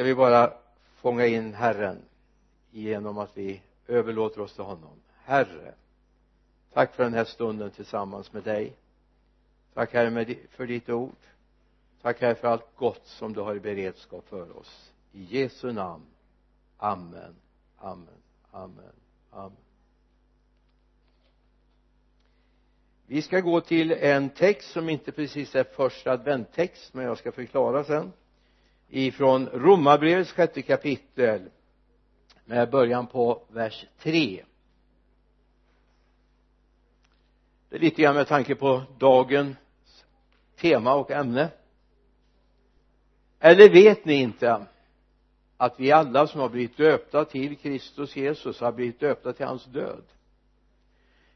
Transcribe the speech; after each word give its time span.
ska 0.00 0.04
vi 0.04 0.14
bara 0.14 0.52
fånga 0.94 1.26
in 1.26 1.54
Herren 1.54 2.02
genom 2.70 3.18
att 3.18 3.36
vi 3.36 3.62
överlåter 3.86 4.40
oss 4.40 4.54
till 4.54 4.64
honom? 4.64 5.00
Herre 5.24 5.74
tack 6.72 6.94
för 6.94 7.04
den 7.04 7.14
här 7.14 7.24
stunden 7.24 7.70
tillsammans 7.70 8.32
med 8.32 8.42
dig. 8.42 8.76
Tack 9.74 9.92
Herre 9.92 10.36
för 10.50 10.66
ditt 10.66 10.88
ord. 10.88 11.16
Tack 12.02 12.20
Herre 12.20 12.34
för 12.34 12.48
allt 12.48 12.76
gott 12.76 13.06
som 13.06 13.32
du 13.32 13.40
har 13.40 13.54
i 13.54 13.60
beredskap 13.60 14.28
för 14.28 14.56
oss. 14.56 14.92
I 15.12 15.22
Jesu 15.38 15.72
namn. 15.72 16.06
Amen. 16.76 17.36
Amen. 17.78 18.22
Amen. 18.50 18.94
Amen. 19.30 19.56
Vi 23.06 23.22
ska 23.22 23.40
gå 23.40 23.60
till 23.60 23.92
en 23.92 24.30
text 24.30 24.70
som 24.70 24.88
inte 24.88 25.12
precis 25.12 25.54
är 25.54 25.64
första 25.64 26.12
adventtext 26.12 26.94
men 26.94 27.04
jag 27.04 27.18
ska 27.18 27.32
förklara 27.32 27.84
sen 27.84 28.12
ifrån 28.90 29.46
romarbrevets 29.46 30.32
sjätte 30.32 30.62
kapitel 30.62 31.42
med 32.44 32.70
början 32.70 33.06
på 33.06 33.42
vers 33.48 33.86
3 33.98 34.44
det 37.70 37.76
är 37.76 37.80
lite 37.80 38.02
grann 38.02 38.14
med 38.14 38.26
tanke 38.26 38.54
på 38.54 38.82
dagens 38.98 39.56
tema 40.56 40.94
och 40.94 41.10
ämne. 41.10 41.48
Eller 43.40 43.70
vet 43.70 44.04
ni 44.04 44.14
inte 44.14 44.66
att 45.56 45.80
vi 45.80 45.92
alla 45.92 46.26
som 46.26 46.40
har 46.40 46.48
blivit 46.48 46.76
döpta 46.76 47.24
till 47.24 47.56
Kristus 47.56 48.16
Jesus 48.16 48.60
har 48.60 48.72
blivit 48.72 49.00
döpta 49.00 49.32
till 49.32 49.46
hans 49.46 49.64
död? 49.64 50.02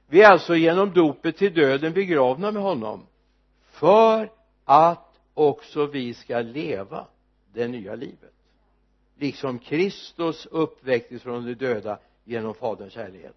Vi 0.07 0.23
är 0.23 0.31
alltså 0.31 0.57
genom 0.57 0.93
dopet 0.93 1.37
till 1.37 1.55
döden 1.55 1.93
begravna 1.93 2.51
med 2.51 2.63
honom 2.63 3.07
för 3.63 4.31
att 4.65 5.21
också 5.35 5.87
vi 5.87 6.15
ska 6.15 6.41
leva 6.41 7.07
det 7.55 7.69
nya 7.69 7.95
livet. 7.95 8.33
Liksom 9.19 9.59
Kristus 9.59 10.47
uppväcktes 10.47 11.23
från 11.23 11.47
de 11.47 11.55
döda 11.55 11.99
genom 12.25 12.55
faderns 12.55 12.97
härlighet 12.97 13.37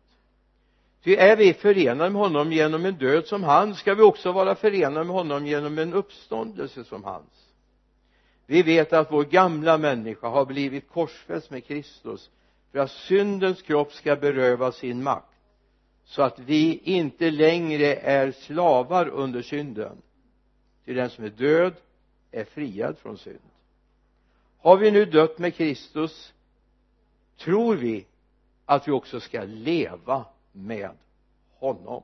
ty 1.07 1.15
är 1.15 1.35
vi 1.37 1.53
förenade 1.53 2.09
med 2.09 2.21
honom 2.21 2.51
genom 2.51 2.85
en 2.85 2.95
död 2.95 3.25
som 3.25 3.43
hans 3.43 3.79
ska 3.79 3.95
vi 3.95 4.01
också 4.01 4.31
vara 4.31 4.55
förenade 4.55 5.05
med 5.05 5.15
honom 5.15 5.45
genom 5.45 5.77
en 5.77 5.93
uppståndelse 5.93 6.83
som 6.83 7.03
hans. 7.03 7.49
Vi 8.45 8.63
vet 8.63 8.93
att 8.93 9.11
vår 9.11 9.23
gamla 9.23 9.77
människa 9.77 10.27
har 10.27 10.45
blivit 10.45 10.89
korsfäst 10.89 11.52
med 11.52 11.65
Kristus 11.65 12.29
för 12.71 12.79
att 12.79 12.91
syndens 12.91 13.61
kropp 13.61 13.93
ska 13.93 14.15
berövas 14.15 14.75
sin 14.75 15.03
makt 15.03 15.33
så 16.05 16.21
att 16.21 16.39
vi 16.39 16.77
inte 16.83 17.31
längre 17.31 17.95
är 17.95 18.31
slavar 18.31 19.07
under 19.07 19.41
synden. 19.41 19.97
Till 20.85 20.95
den 20.95 21.09
som 21.09 21.23
är 21.23 21.29
död 21.29 21.73
är 22.31 22.43
friad 22.43 22.97
från 22.97 23.17
synd 23.17 23.39
har 24.67 24.77
vi 24.77 24.91
nu 24.91 25.05
dött 25.05 25.37
med 25.37 25.55
Kristus 25.55 26.33
tror 27.37 27.75
vi 27.75 28.05
att 28.65 28.87
vi 28.87 28.91
också 28.91 29.19
ska 29.19 29.43
leva 29.43 30.25
med 30.51 30.89
honom. 31.53 32.03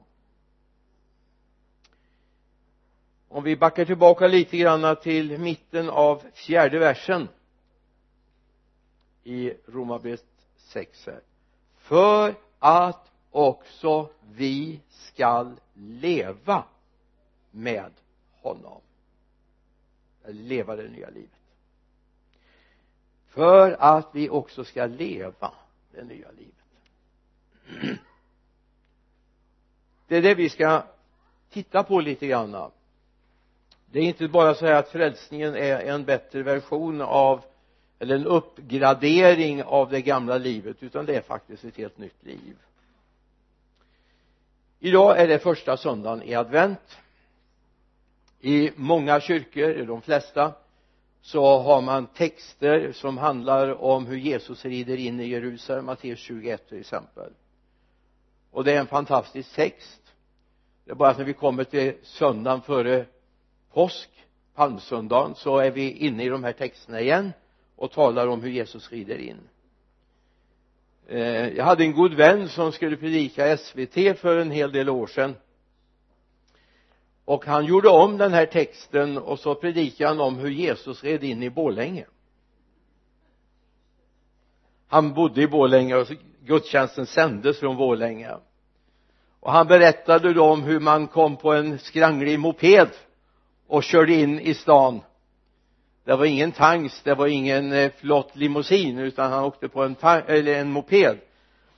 Om 3.27 3.43
vi 3.43 3.55
backar 3.55 3.85
tillbaka 3.85 4.27
lite 4.27 4.57
grann 4.57 4.95
till 4.95 5.39
mitten 5.39 5.89
av 5.89 6.23
fjärde 6.33 6.79
versen 6.79 7.27
i 9.23 9.53
Romarbrevet 9.65 10.25
6 10.57 11.05
här. 11.05 11.21
För 11.77 12.35
att 12.59 13.11
också 13.31 14.09
vi 14.31 14.79
skall 14.89 15.55
leva 15.73 16.63
med 17.51 17.91
honom. 18.41 18.81
Leva 20.27 20.75
det 20.75 20.89
nya 20.89 21.09
livet 21.09 21.42
för 23.33 23.75
att 23.79 24.09
vi 24.13 24.29
också 24.29 24.63
ska 24.63 24.85
leva 24.85 25.51
det 25.91 26.03
nya 26.03 26.27
livet. 26.31 26.53
Det 30.07 30.17
är 30.17 30.21
det 30.21 30.35
vi 30.35 30.49
ska 30.49 30.83
titta 31.49 31.83
på 31.83 31.99
lite 31.99 32.27
grann 32.27 32.71
det 33.93 33.99
är 33.99 34.03
inte 34.03 34.27
bara 34.27 34.55
så 34.55 34.65
här 34.65 34.73
att 34.73 34.89
frälsningen 34.89 35.55
är 35.55 35.79
en 35.79 36.05
bättre 36.05 36.43
version 36.43 37.01
av 37.01 37.43
eller 37.99 38.15
en 38.15 38.25
uppgradering 38.25 39.63
av 39.63 39.89
det 39.89 40.01
gamla 40.01 40.37
livet 40.37 40.83
utan 40.83 41.05
det 41.05 41.15
är 41.15 41.21
faktiskt 41.21 41.63
ett 41.63 41.77
helt 41.77 41.97
nytt 41.97 42.23
liv. 42.23 42.55
Idag 44.79 45.19
är 45.19 45.27
det 45.27 45.39
första 45.39 45.77
söndagen 45.77 46.23
i 46.23 46.35
advent. 46.35 46.97
I 48.41 48.71
många 48.75 49.19
kyrkor, 49.19 49.71
i 49.71 49.85
de 49.85 50.01
flesta 50.01 50.53
så 51.23 51.57
har 51.59 51.81
man 51.81 52.07
texter 52.07 52.91
som 52.91 53.17
handlar 53.17 53.81
om 53.83 54.05
hur 54.05 54.17
Jesus 54.17 54.65
rider 54.65 54.97
in 54.97 55.19
i 55.19 55.27
Jerusalem, 55.27 55.85
Matteus 55.85 56.19
21 56.19 56.69
till 56.69 56.79
exempel. 56.79 57.31
Och 58.51 58.63
det 58.63 58.73
är 58.73 58.79
en 58.79 58.87
fantastisk 58.87 59.55
text. 59.55 60.01
Det 60.85 60.91
är 60.91 60.95
bara 60.95 61.09
att 61.09 61.17
när 61.17 61.25
vi 61.25 61.33
kommer 61.33 61.63
till 61.63 61.93
söndagen 62.03 62.61
före 62.61 63.05
påsk 63.73 64.09
palmsöndagen 64.55 65.35
så 65.35 65.57
är 65.57 65.71
vi 65.71 65.91
inne 65.91 66.23
i 66.23 66.29
de 66.29 66.43
här 66.43 66.53
texterna 66.53 67.01
igen 67.01 67.33
och 67.75 67.91
talar 67.91 68.27
om 68.27 68.41
hur 68.41 68.49
Jesus 68.49 68.91
rider 68.91 69.17
in. 69.17 69.39
Eh, 71.07 71.47
jag 71.47 71.65
hade 71.65 71.83
en 71.83 71.93
god 71.93 72.13
vän 72.13 72.49
som 72.49 72.71
skulle 72.71 72.97
predika 72.97 73.57
SVT 73.57 74.19
för 74.19 74.37
en 74.37 74.51
hel 74.51 74.71
del 74.71 74.89
år 74.89 75.07
sedan 75.07 75.35
och 77.25 77.45
han 77.45 77.65
gjorde 77.65 77.89
om 77.89 78.17
den 78.17 78.33
här 78.33 78.45
texten 78.45 79.17
och 79.17 79.39
så 79.39 79.55
predikade 79.55 80.09
han 80.09 80.19
om 80.19 80.35
hur 80.35 80.49
Jesus 80.49 81.03
red 81.03 81.23
in 81.23 81.43
i 81.43 81.49
Borlänge. 81.49 82.05
Han 84.87 85.13
bodde 85.13 85.41
i 85.41 85.47
Borlänge 85.47 85.95
och 85.95 86.07
gudstjänsten 86.41 87.05
sändes 87.05 87.59
från 87.59 87.77
Borlänge. 87.77 88.37
Och 89.39 89.51
han 89.51 89.67
berättade 89.67 90.33
då 90.33 90.43
om 90.43 90.63
hur 90.63 90.79
man 90.79 91.07
kom 91.07 91.37
på 91.37 91.53
en 91.53 91.79
skranglig 91.79 92.39
moped 92.39 92.89
och 93.67 93.83
körde 93.83 94.13
in 94.13 94.39
i 94.39 94.53
stan. 94.53 95.01
Det 96.03 96.15
var 96.15 96.25
ingen 96.25 96.51
tanks, 96.51 97.01
det 97.01 97.15
var 97.15 97.27
ingen 97.27 97.73
eh, 97.73 97.91
flott 97.91 98.35
limousin 98.35 98.99
utan 98.99 99.31
han 99.31 99.43
åkte 99.43 99.69
på 99.69 99.83
en, 99.83 99.95
eller 100.27 100.53
en 100.53 100.71
moped. 100.71 101.17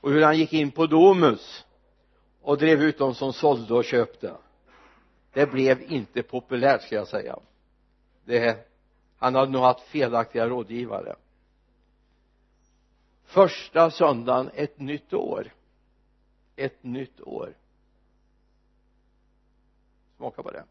Och 0.01 0.11
hur 0.11 0.21
han 0.21 0.37
gick 0.37 0.53
in 0.53 0.71
på 0.71 0.85
Domus 0.85 1.65
och 2.41 2.57
drev 2.57 2.83
ut 2.83 2.97
dem 2.97 3.15
som 3.15 3.33
sålde 3.33 3.73
och 3.73 3.85
köpte 3.85 4.33
det 5.35 5.45
blev 5.45 5.91
inte 5.91 6.23
populärt 6.23 6.81
ska 6.81 6.95
jag 6.95 7.07
säga. 7.07 7.39
Det 8.25 8.67
han 9.17 9.35
hade 9.35 9.51
nog 9.51 9.61
haft 9.61 9.81
felaktiga 9.81 10.47
rådgivare. 10.47 11.15
Första 13.23 13.91
söndagen 13.91 14.51
ett 14.53 14.79
nytt 14.79 15.13
år. 15.13 15.53
Ett 16.55 16.83
nytt 16.83 17.21
år. 17.21 17.53
Smaka 20.17 20.43
på 20.43 20.51
det. 20.51 20.63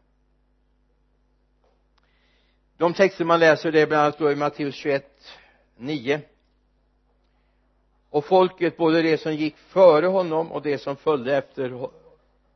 De 2.77 2.93
texter 2.93 3.25
man 3.25 3.39
läser 3.39 3.71
det 3.71 3.81
är 3.81 3.87
bland 3.87 4.01
annat 4.03 4.17
då 4.17 4.31
i 4.31 4.35
Matteus 4.35 4.75
21 4.75 5.21
9 5.75 6.21
och 8.09 8.25
folket 8.25 8.77
både 8.77 9.01
det 9.01 9.17
som 9.17 9.33
gick 9.35 9.57
före 9.57 10.05
honom 10.05 10.51
och 10.51 10.61
det 10.61 10.77
som 10.77 10.95
följde 10.95 11.37
efter 11.37 11.89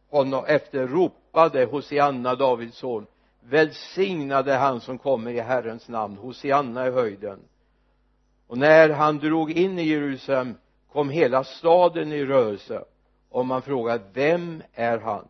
honom 0.09 0.45
efter 0.45 0.87
ropade 1.29 1.65
Hosianna 1.65 2.35
Davids 2.35 2.77
son. 2.77 3.07
Välsignade 3.41 4.53
han 4.53 4.81
som 4.81 4.97
kommer 4.97 5.31
i 5.31 5.39
Herrens 5.39 5.87
namn. 5.87 6.17
Hosianna 6.17 6.87
i 6.87 6.91
höjden. 6.91 7.39
Och 8.47 8.57
när 8.57 8.89
han 8.89 9.17
drog 9.17 9.51
in 9.51 9.79
i 9.79 9.83
Jerusalem 9.83 10.55
kom 10.91 11.09
hela 11.09 11.43
staden 11.43 12.13
i 12.13 12.25
rörelse. 12.25 12.83
Och 13.29 13.45
man 13.45 13.61
frågade 13.61 14.03
vem 14.13 14.63
är 14.73 14.97
han? 14.97 15.27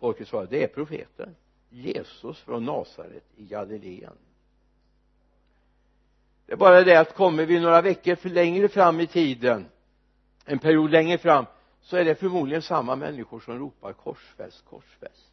Folket 0.00 0.28
svarade 0.28 0.50
det 0.50 0.64
är 0.64 0.68
profeten. 0.68 1.34
Jesus 1.70 2.40
från 2.40 2.64
Nasaret 2.64 3.24
i 3.36 3.44
Galileen. 3.44 4.12
Det 6.46 6.52
är 6.52 6.56
bara 6.56 6.82
det 6.82 6.96
att 6.96 7.14
kommer 7.14 7.46
vi 7.46 7.60
några 7.60 7.82
veckor 7.82 8.14
för 8.14 8.28
längre 8.28 8.68
fram 8.68 9.00
i 9.00 9.06
tiden 9.06 9.66
en 10.44 10.58
period 10.58 10.90
längre 10.90 11.18
fram 11.18 11.46
så 11.86 11.96
är 11.96 12.04
det 12.04 12.14
förmodligen 12.14 12.62
samma 12.62 12.96
människor 12.96 13.40
som 13.40 13.58
ropar 13.58 13.92
korsfäst, 13.92 14.64
korsfäst. 14.64 15.32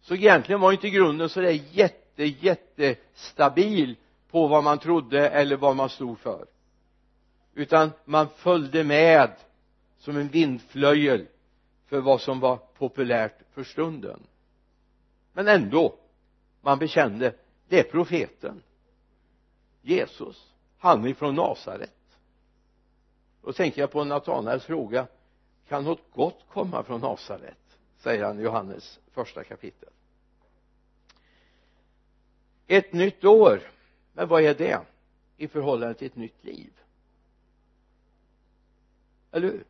Så 0.00 0.14
egentligen 0.14 0.60
var 0.60 0.72
inte 0.72 0.90
grunden 0.90 1.28
så 1.28 1.40
där 1.40 1.60
jätte 1.72 2.24
jättestabil 2.24 3.96
på 4.30 4.48
vad 4.48 4.64
man 4.64 4.78
trodde 4.78 5.28
eller 5.28 5.56
vad 5.56 5.76
man 5.76 5.88
stod 5.88 6.18
för. 6.18 6.46
Utan 7.54 7.90
man 8.04 8.28
följde 8.28 8.84
med 8.84 9.30
som 9.98 10.16
en 10.16 10.28
vindflöjel 10.28 11.26
för 11.86 12.00
vad 12.00 12.20
som 12.20 12.40
var 12.40 12.56
populärt 12.56 13.38
för 13.52 13.64
stunden. 13.64 14.22
Men 15.32 15.48
ändå 15.48 15.94
man 16.60 16.78
bekände 16.78 17.34
det 17.68 17.78
är 17.78 17.90
profeten. 17.90 18.62
Jesus 19.82 20.52
han 20.78 21.06
ifrån 21.06 21.34
Nasaret 21.34 21.90
då 23.44 23.52
tänker 23.52 23.80
jag 23.80 23.90
på 23.90 24.04
Natanaels 24.04 24.64
fråga 24.64 25.06
kan 25.68 25.84
något 25.84 26.10
gott 26.12 26.44
komma 26.48 26.82
från 26.82 27.00
Nasaret? 27.00 27.58
säger 27.98 28.24
han 28.24 28.40
i 28.40 28.42
Johannes 28.42 29.00
första 29.12 29.44
kapitel. 29.44 29.88
Ett 32.66 32.92
nytt 32.92 33.24
år 33.24 33.60
men 34.12 34.28
vad 34.28 34.42
är 34.42 34.54
det 34.54 34.80
i 35.36 35.48
förhållande 35.48 35.94
till 35.94 36.06
ett 36.06 36.16
nytt 36.16 36.44
liv? 36.44 36.70
Eller 39.32 39.48
hur? 39.48 39.64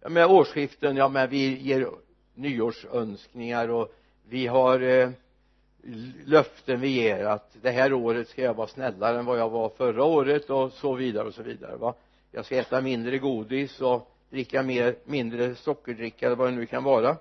Ja 0.00 0.08
men 0.08 0.30
årsskiften 0.30 0.96
ja 0.96 1.08
men 1.08 1.30
vi 1.30 1.58
ger 1.58 1.90
nyårsönskningar 2.34 3.68
och 3.68 3.94
vi 4.28 4.46
har 4.46 4.80
eh, 4.80 5.10
löften 6.24 6.80
vi 6.80 6.88
ger 6.88 7.24
att 7.24 7.56
det 7.62 7.70
här 7.70 7.92
året 7.92 8.28
ska 8.28 8.42
jag 8.42 8.54
vara 8.54 8.68
snällare 8.68 9.18
än 9.18 9.24
vad 9.24 9.38
jag 9.38 9.50
var 9.50 9.68
förra 9.68 10.04
året 10.04 10.50
och 10.50 10.72
så 10.72 10.94
vidare 10.94 11.26
och 11.28 11.34
så 11.34 11.42
vidare 11.42 11.76
va? 11.76 11.94
Jag 12.36 12.44
ska 12.44 12.56
äta 12.56 12.80
mindre 12.80 13.18
godis 13.18 13.80
och 13.80 14.10
dricka 14.30 14.62
mer, 14.62 14.96
mindre 15.04 15.54
sockerdricka 15.54 16.26
eller 16.26 16.36
vad 16.36 16.48
det 16.48 16.56
nu 16.56 16.66
kan 16.66 16.84
vara. 16.84 17.16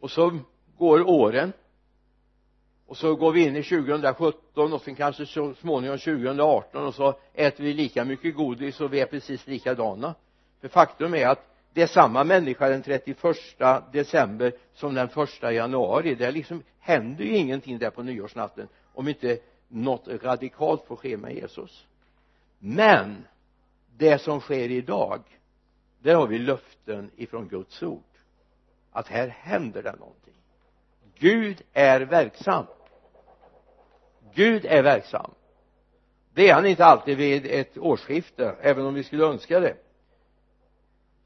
Och 0.00 0.10
så 0.10 0.38
går 0.78 1.08
åren. 1.08 1.52
Och 2.86 2.96
så 2.96 3.14
går 3.14 3.32
vi 3.32 3.44
in 3.44 3.56
i 3.56 3.62
2017 3.62 4.72
och 4.72 4.82
sen 4.82 4.94
kanske 4.94 5.26
så 5.26 5.54
småningom 5.54 5.98
2018 5.98 6.86
och 6.86 6.94
så 6.94 7.18
äter 7.34 7.64
vi 7.64 7.72
lika 7.72 8.04
mycket 8.04 8.36
godis 8.36 8.80
och 8.80 8.92
vi 8.92 9.00
är 9.00 9.06
precis 9.06 9.46
likadana. 9.46 10.14
För 10.60 10.68
faktum 10.68 11.14
är 11.14 11.26
att 11.26 11.54
det 11.72 11.82
är 11.82 11.86
samma 11.86 12.24
människa 12.24 12.68
den 12.68 12.82
31 12.82 13.18
december 13.92 14.52
som 14.74 14.94
den 14.94 15.08
första 15.08 15.52
januari. 15.52 16.14
Det 16.14 16.30
liksom 16.30 16.62
händer 16.78 17.24
ju 17.24 17.36
ingenting 17.36 17.78
där 17.78 17.90
på 17.90 18.02
nyårsnatten 18.02 18.68
om 18.94 19.08
inte 19.08 19.38
något 19.68 20.08
radikalt 20.08 20.84
får 20.86 20.96
ske 20.96 21.16
med 21.16 21.34
Jesus 21.34 21.87
men 22.58 23.26
det 23.96 24.18
som 24.18 24.40
sker 24.40 24.70
idag 24.70 25.22
där 25.98 26.14
har 26.14 26.26
vi 26.26 26.38
löften 26.38 27.10
ifrån 27.16 27.48
Guds 27.48 27.82
ord 27.82 28.02
att 28.90 29.08
här 29.08 29.28
händer 29.28 29.82
det 29.82 29.92
någonting. 29.92 30.34
Gud 31.18 31.62
är 31.72 32.00
verksam. 32.00 32.66
Gud 34.34 34.64
är 34.64 34.82
verksam. 34.82 35.30
Det 36.34 36.48
är 36.48 36.54
han 36.54 36.66
inte 36.66 36.84
alltid 36.84 37.16
vid 37.16 37.46
ett 37.46 37.78
årsskifte 37.78 38.56
även 38.60 38.86
om 38.86 38.94
vi 38.94 39.04
skulle 39.04 39.24
önska 39.24 39.60
det. 39.60 39.76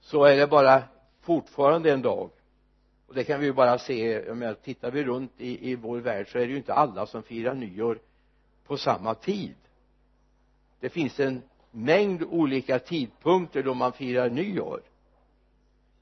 Så 0.00 0.24
är 0.24 0.36
det 0.36 0.46
bara 0.46 0.82
fortfarande 1.20 1.92
en 1.92 2.02
dag. 2.02 2.30
Och 3.06 3.14
det 3.14 3.24
kan 3.24 3.40
vi 3.40 3.46
ju 3.46 3.52
bara 3.52 3.78
se, 3.78 4.12
jag 4.26 4.36
menar, 4.36 4.54
tittar 4.54 4.90
vi 4.90 5.04
runt 5.04 5.32
i, 5.38 5.70
i 5.70 5.74
vår 5.74 5.98
värld 5.98 6.32
så 6.32 6.38
är 6.38 6.42
det 6.42 6.50
ju 6.52 6.56
inte 6.56 6.74
alla 6.74 7.06
som 7.06 7.22
firar 7.22 7.54
nyår 7.54 7.98
på 8.66 8.76
samma 8.76 9.14
tid 9.14 9.54
det 10.82 10.88
finns 10.88 11.20
en 11.20 11.42
mängd 11.70 12.22
olika 12.22 12.78
tidpunkter 12.78 13.62
då 13.62 13.74
man 13.74 13.92
firar 13.92 14.30
nyår. 14.30 14.80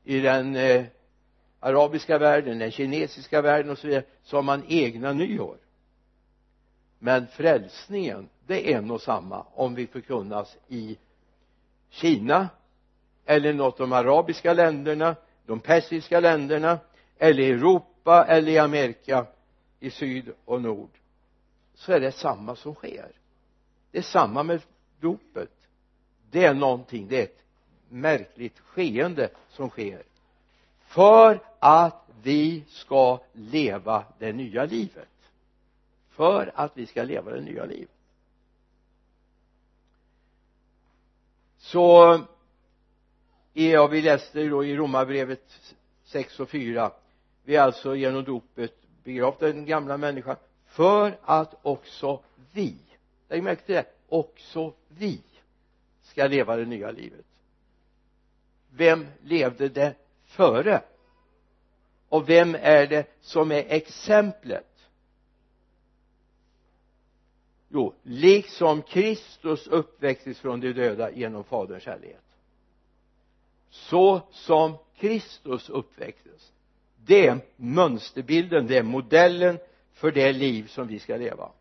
I 0.05 0.21
den 0.21 0.57
eh, 0.57 0.85
arabiska 1.61 2.19
världen, 2.19 2.59
den 2.59 2.71
kinesiska 2.71 3.43
världen 3.43 3.71
och 3.71 3.79
så 3.79 3.87
vidare 3.87 4.05
så 4.23 4.37
har 4.37 4.43
man 4.43 4.63
egna 4.69 5.13
nyår. 5.13 5.57
Men 6.99 7.27
frälsningen 7.27 8.29
det 8.47 8.73
är 8.73 8.79
en 8.79 8.91
och 8.91 9.01
samma 9.01 9.47
om 9.55 9.75
vi 9.75 9.87
förkunnas 9.87 10.57
i 10.69 10.99
Kina 11.91 12.49
eller 13.25 13.53
något 13.53 13.81
av 13.81 13.89
de 13.89 13.93
arabiska 13.93 14.53
länderna 14.53 15.17
de 15.47 15.61
persiska 15.61 16.21
länderna 16.21 16.79
eller 17.19 17.43
i 17.43 17.51
Europa 17.51 18.27
eller 18.29 18.53
i 18.53 18.59
Amerika 18.59 19.27
i 19.81 19.91
syd 19.91 20.33
och 20.45 20.63
nord. 20.63 20.91
Så 21.75 21.93
är 21.93 22.01
det 22.01 22.13
samma 22.13 22.57
som 22.57 22.75
sker 22.75 23.20
det 23.91 23.99
är 23.99 24.03
samma 24.03 24.43
med 24.43 24.63
dopet. 25.01 25.51
Det 26.31 26.45
är 26.45 26.55
någonting 26.55 27.09
det 27.09 27.19
är 27.19 27.25
ett 27.25 27.43
märkligt 27.89 28.59
skeende 28.59 29.31
som 29.49 29.71
sker 29.71 30.03
för 30.81 31.41
att 31.59 32.05
vi 32.23 32.65
ska 32.69 33.21
leva 33.33 34.05
det 34.19 34.33
nya 34.33 34.65
livet. 34.65 35.09
För 36.09 36.53
att 36.55 36.77
vi 36.77 36.87
ska 36.87 37.03
leva 37.03 37.31
det 37.31 37.41
nya 37.41 37.65
livet. 37.65 37.91
Så 41.59 42.15
eh, 42.15 42.21
ja 43.53 43.87
vi 43.87 44.03
läste 44.03 44.49
då 44.49 44.65
i 44.65 44.77
romarbrevet 44.77 45.75
6 46.05 46.41
och 46.41 46.49
4 46.49 46.91
vi 47.45 47.57
är 47.57 47.63
alltså 47.63 47.97
genom 47.97 48.25
dopet 48.25 48.75
begravt 49.05 49.41
den 49.41 49.67
gamla 49.67 49.97
människan 49.97 50.37
för 50.67 51.19
att 51.23 51.55
också 51.63 52.21
vi 52.53 52.77
lägg 53.31 53.43
märke 53.43 53.63
till 53.63 53.75
det. 53.75 53.87
Också 54.09 54.75
vi 54.89 55.23
ska 56.03 56.27
leva 56.27 56.57
det 56.57 56.65
nya 56.65 56.91
livet. 56.91 57.27
Vem 58.71 59.07
levde 59.23 59.69
det 59.69 59.95
före? 60.25 60.83
Och 62.09 62.29
vem 62.29 62.55
är 62.55 62.87
det 62.87 63.07
som 63.21 63.53
är 63.53 63.65
exemplet? 63.69 64.67
Jo 67.69 67.95
liksom 68.03 68.83
Kristus 68.83 69.67
uppväcktes 69.67 70.39
från 70.39 70.61
de 70.61 70.73
döda 70.73 71.11
genom 71.11 71.45
faderns 71.45 71.87
härlighet. 71.87 72.25
Så 73.71 74.21
som 74.31 74.77
Kristus 74.97 75.69
uppväcktes 75.69 76.53
det 77.05 77.27
är 77.27 77.41
mönsterbilden, 77.57 78.67
det 78.67 78.79
är 78.79 78.83
modellen 78.83 79.59
för 79.93 80.13
det 80.13 80.33
liv 80.33 80.67
som 80.67 80.87
vi 80.87 80.99
ska 80.99 81.17
leva 81.17 81.53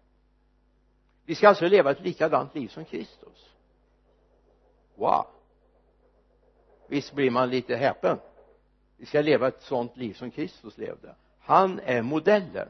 vi 1.30 1.36
ska 1.36 1.48
alltså 1.48 1.68
leva 1.68 1.92
ett 1.92 2.02
likadant 2.02 2.56
liv 2.56 2.68
som 2.68 2.86
Kristus. 2.86 3.50
Wow. 4.96 5.26
Visst 6.88 7.14
blir 7.14 7.30
man 7.32 7.50
lite 7.50 7.76
häpen? 7.76 8.18
Vi 8.98 9.06
ska 9.06 9.22
leva 9.22 9.48
ett 9.48 9.62
sådant 9.62 9.98
liv 9.98 10.14
som 10.14 10.32
Kristus 10.32 10.78
levde. 10.78 11.16
Han 11.40 11.80
är 11.80 12.02
modellen 12.02 12.68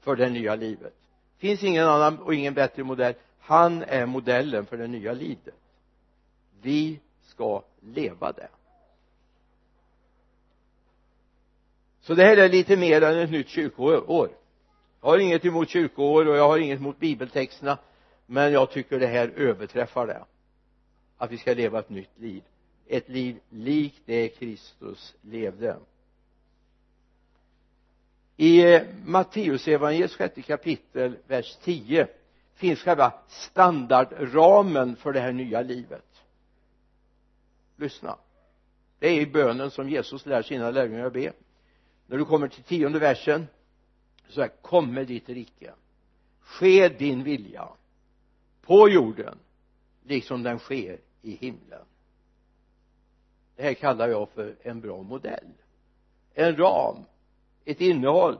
för 0.00 0.16
det 0.16 0.30
nya 0.30 0.54
livet. 0.54 0.94
Finns 1.36 1.62
ingen 1.62 1.88
annan 1.88 2.18
och 2.18 2.34
ingen 2.34 2.54
bättre 2.54 2.84
modell. 2.84 3.14
Han 3.38 3.82
är 3.82 4.06
modellen 4.06 4.66
för 4.66 4.76
det 4.76 4.86
nya 4.86 5.12
livet. 5.12 5.54
Vi 6.60 7.00
ska 7.22 7.62
leva 7.80 8.32
det. 8.32 8.48
Så 12.00 12.14
det 12.14 12.24
här 12.24 12.36
är 12.36 12.48
lite 12.48 12.76
mer 12.76 13.02
än 13.02 13.18
ett 13.18 13.30
nytt 13.30 13.48
kyrkoår 13.48 14.37
jag 15.00 15.08
har 15.08 15.18
inget 15.18 15.44
emot 15.44 15.68
kyrkoår 15.68 16.28
och 16.28 16.36
jag 16.36 16.48
har 16.48 16.58
inget 16.58 16.78
emot 16.78 16.98
bibeltexterna 16.98 17.78
men 18.26 18.52
jag 18.52 18.70
tycker 18.70 19.00
det 19.00 19.06
här 19.06 19.28
överträffar 19.28 20.06
det. 20.06 20.24
Att 21.16 21.30
vi 21.30 21.38
ska 21.38 21.54
leva 21.54 21.78
ett 21.78 21.90
nytt 21.90 22.18
liv. 22.18 22.42
Ett 22.86 23.08
liv 23.08 23.40
likt 23.50 24.02
det 24.04 24.28
Kristus 24.28 25.14
levde. 25.20 25.76
I 28.36 28.74
eh, 28.74 28.82
Matteusevangeliets 29.04 30.16
sjätte 30.16 30.42
kapitel 30.42 31.16
vers 31.26 31.56
10 31.62 32.06
finns 32.54 32.78
själva 32.78 33.12
standardramen 33.28 34.96
för 34.96 35.12
det 35.12 35.20
här 35.20 35.32
nya 35.32 35.62
livet. 35.62 36.22
Lyssna. 37.76 38.16
Det 38.98 39.08
är 39.08 39.20
i 39.20 39.26
bönen 39.26 39.70
som 39.70 39.88
Jesus 39.88 40.26
lär 40.26 40.42
sina 40.42 40.70
lärjungar 40.70 41.06
att 41.06 41.12
be. 41.12 41.32
När 42.06 42.18
du 42.18 42.24
kommer 42.24 42.48
till 42.48 42.62
tionde 42.62 42.98
versen 42.98 43.46
så 44.28 44.40
här 44.40 44.48
komme 44.62 45.04
ditt 45.04 45.28
rike. 45.28 45.72
Ske 46.40 46.88
din 46.88 47.22
vilja. 47.22 47.68
På 48.60 48.88
jorden 48.88 49.38
liksom 50.02 50.42
den 50.42 50.58
sker 50.58 51.00
i 51.22 51.30
himlen. 51.30 51.84
Det 53.56 53.62
här 53.62 53.74
kallar 53.74 54.08
jag 54.08 54.28
för 54.28 54.56
en 54.62 54.80
bra 54.80 55.02
modell. 55.02 55.52
En 56.34 56.56
ram. 56.56 57.04
Ett 57.64 57.80
innehåll. 57.80 58.38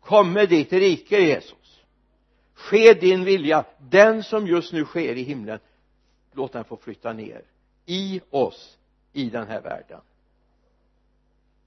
Komme 0.00 0.46
ditt 0.46 0.72
rike 0.72 1.20
Jesus. 1.20 1.80
Ske 2.54 2.94
din 2.94 3.24
vilja. 3.24 3.64
Den 3.78 4.22
som 4.22 4.46
just 4.46 4.72
nu 4.72 4.84
sker 4.84 5.16
i 5.16 5.22
himlen 5.22 5.58
låt 6.32 6.52
den 6.52 6.64
få 6.64 6.76
flytta 6.76 7.12
ner 7.12 7.42
i 7.86 8.20
oss 8.30 8.78
i 9.12 9.30
den 9.30 9.46
här 9.46 9.60
världen. 9.60 10.00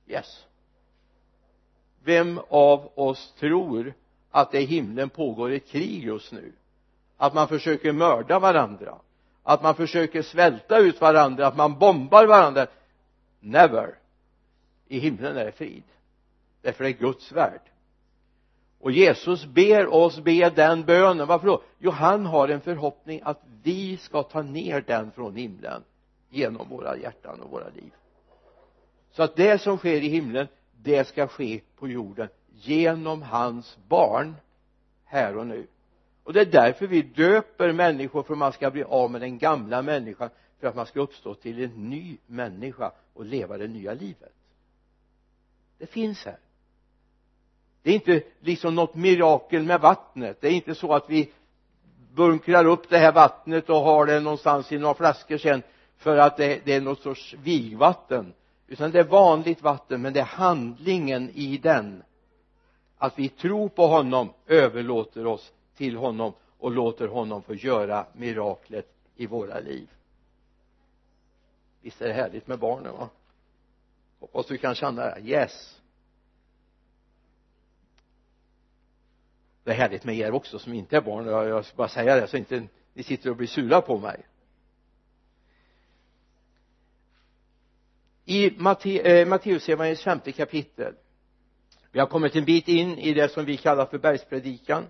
Yes 0.07 0.45
vem 2.03 2.39
av 2.49 2.91
oss 2.95 3.33
tror 3.39 3.93
att 4.31 4.51
det 4.51 4.61
i 4.61 4.65
himlen 4.65 5.09
pågår 5.09 5.51
ett 5.51 5.67
krig 5.67 6.03
just 6.03 6.31
nu? 6.31 6.51
Att 7.17 7.33
man 7.33 7.47
försöker 7.47 7.91
mörda 7.91 8.39
varandra? 8.39 8.95
Att 9.43 9.63
man 9.63 9.75
försöker 9.75 10.21
svälta 10.21 10.77
ut 10.77 11.01
varandra? 11.01 11.47
Att 11.47 11.57
man 11.57 11.79
bombar 11.79 12.25
varandra? 12.25 12.67
Never. 13.39 13.95
I 14.87 14.99
himlen 14.99 15.37
är 15.37 15.45
det 15.45 15.51
frid. 15.51 15.83
Därför 16.61 16.83
det 16.83 16.89
är 16.89 16.93
Guds 16.93 17.31
värld. 17.31 17.61
Och 18.79 18.91
Jesus 18.91 19.45
ber 19.45 19.93
oss 19.93 20.19
be 20.19 20.49
den 20.49 20.83
bönen. 20.83 21.27
Varför 21.27 21.47
då? 21.47 21.61
Jo 21.79 21.91
han 21.91 22.25
har 22.25 22.47
en 22.47 22.61
förhoppning 22.61 23.21
att 23.23 23.41
vi 23.63 23.97
ska 23.97 24.23
ta 24.23 24.41
ner 24.41 24.83
den 24.87 25.11
från 25.11 25.35
himlen 25.35 25.83
genom 26.29 26.69
våra 26.69 26.97
hjärtan 26.97 27.41
och 27.41 27.51
våra 27.51 27.69
liv. 27.69 27.91
Så 29.11 29.23
att 29.23 29.35
det 29.35 29.61
som 29.61 29.77
sker 29.77 30.01
i 30.01 30.07
himlen 30.07 30.47
det 30.83 31.07
ska 31.07 31.27
ske 31.27 31.61
på 31.75 31.87
jorden 31.87 32.27
genom 32.53 33.21
hans 33.21 33.77
barn 33.87 34.35
här 35.05 35.37
och 35.37 35.47
nu. 35.47 35.67
Och 36.23 36.33
det 36.33 36.41
är 36.41 36.45
därför 36.45 36.87
vi 36.87 37.01
döper 37.01 37.71
människor 37.71 38.23
för 38.23 38.33
att 38.33 38.39
man 38.39 38.53
ska 38.53 38.71
bli 38.71 38.83
av 38.83 39.11
med 39.11 39.21
den 39.21 39.37
gamla 39.37 39.81
människan 39.81 40.29
för 40.59 40.67
att 40.67 40.75
man 40.75 40.85
ska 40.85 41.01
uppstå 41.01 41.35
till 41.35 41.63
en 41.63 41.89
ny 41.89 42.17
människa 42.27 42.91
och 43.13 43.25
leva 43.25 43.57
det 43.57 43.67
nya 43.67 43.93
livet. 43.93 44.33
Det 45.77 45.85
finns 45.85 46.25
här. 46.25 46.37
Det 47.81 47.89
är 47.89 47.93
inte 47.93 48.23
liksom 48.39 48.75
något 48.75 48.95
mirakel 48.95 49.63
med 49.63 49.81
vattnet. 49.81 50.41
Det 50.41 50.47
är 50.47 50.51
inte 50.51 50.75
så 50.75 50.93
att 50.93 51.09
vi 51.09 51.31
bunkrar 52.13 52.65
upp 52.65 52.89
det 52.89 52.97
här 52.97 53.11
vattnet 53.11 53.69
och 53.69 53.75
har 53.75 54.05
det 54.05 54.19
någonstans 54.19 54.71
i 54.71 54.77
några 54.77 54.93
flaskor 54.93 55.37
sen 55.37 55.63
för 55.97 56.17
att 56.17 56.37
det, 56.37 56.61
det 56.65 56.73
är 56.73 56.81
något 56.81 57.01
sorts 57.01 57.33
vigvatten 57.33 58.33
utan 58.71 58.91
det 58.91 58.99
är 58.99 59.03
vanligt 59.03 59.61
vatten 59.61 60.01
men 60.01 60.13
det 60.13 60.19
är 60.19 60.25
handlingen 60.25 61.29
i 61.29 61.57
den. 61.57 62.03
Att 62.97 63.19
vi 63.19 63.29
tror 63.29 63.69
på 63.69 63.87
honom 63.87 64.33
överlåter 64.47 65.25
oss 65.25 65.53
till 65.75 65.95
honom 65.95 66.33
och 66.57 66.71
låter 66.71 67.07
honom 67.07 67.41
få 67.43 67.53
göra 67.55 68.05
miraklet 68.13 68.93
i 69.15 69.25
våra 69.25 69.59
liv. 69.59 69.89
Visst 71.81 72.01
är 72.01 72.07
det 72.07 72.13
härligt 72.13 72.47
med 72.47 72.59
barnen 72.59 72.93
va? 72.93 73.09
Hoppas 74.19 74.45
du 74.45 74.57
kan 74.57 74.75
känna 74.75 75.01
det. 75.01 75.21
Yes. 75.21 75.81
Det 79.63 79.71
är 79.71 79.75
härligt 79.75 80.03
med 80.03 80.15
er 80.15 80.31
också 80.31 80.59
som 80.59 80.73
inte 80.73 80.97
är 80.97 81.01
barn. 81.01 81.27
Jag 81.27 81.65
ska 81.65 81.75
bara 81.75 81.87
säga 81.87 82.15
det 82.15 82.27
så 82.27 82.37
inte 82.37 82.67
ni 82.93 83.03
sitter 83.03 83.29
och 83.29 83.35
blir 83.35 83.47
sura 83.47 83.81
på 83.81 83.97
mig. 83.97 84.25
I 88.31 88.53
Matte, 88.57 88.99
eh, 88.99 89.27
Matteusevangeliets 89.27 90.03
femte 90.03 90.31
kapitel. 90.31 90.93
Vi 91.91 91.99
har 91.99 92.07
kommit 92.07 92.35
en 92.35 92.45
bit 92.45 92.67
in 92.67 92.97
i 92.97 93.13
det 93.13 93.29
som 93.29 93.45
vi 93.45 93.57
kallar 93.57 93.85
för 93.85 93.97
bergspredikan. 93.97 94.85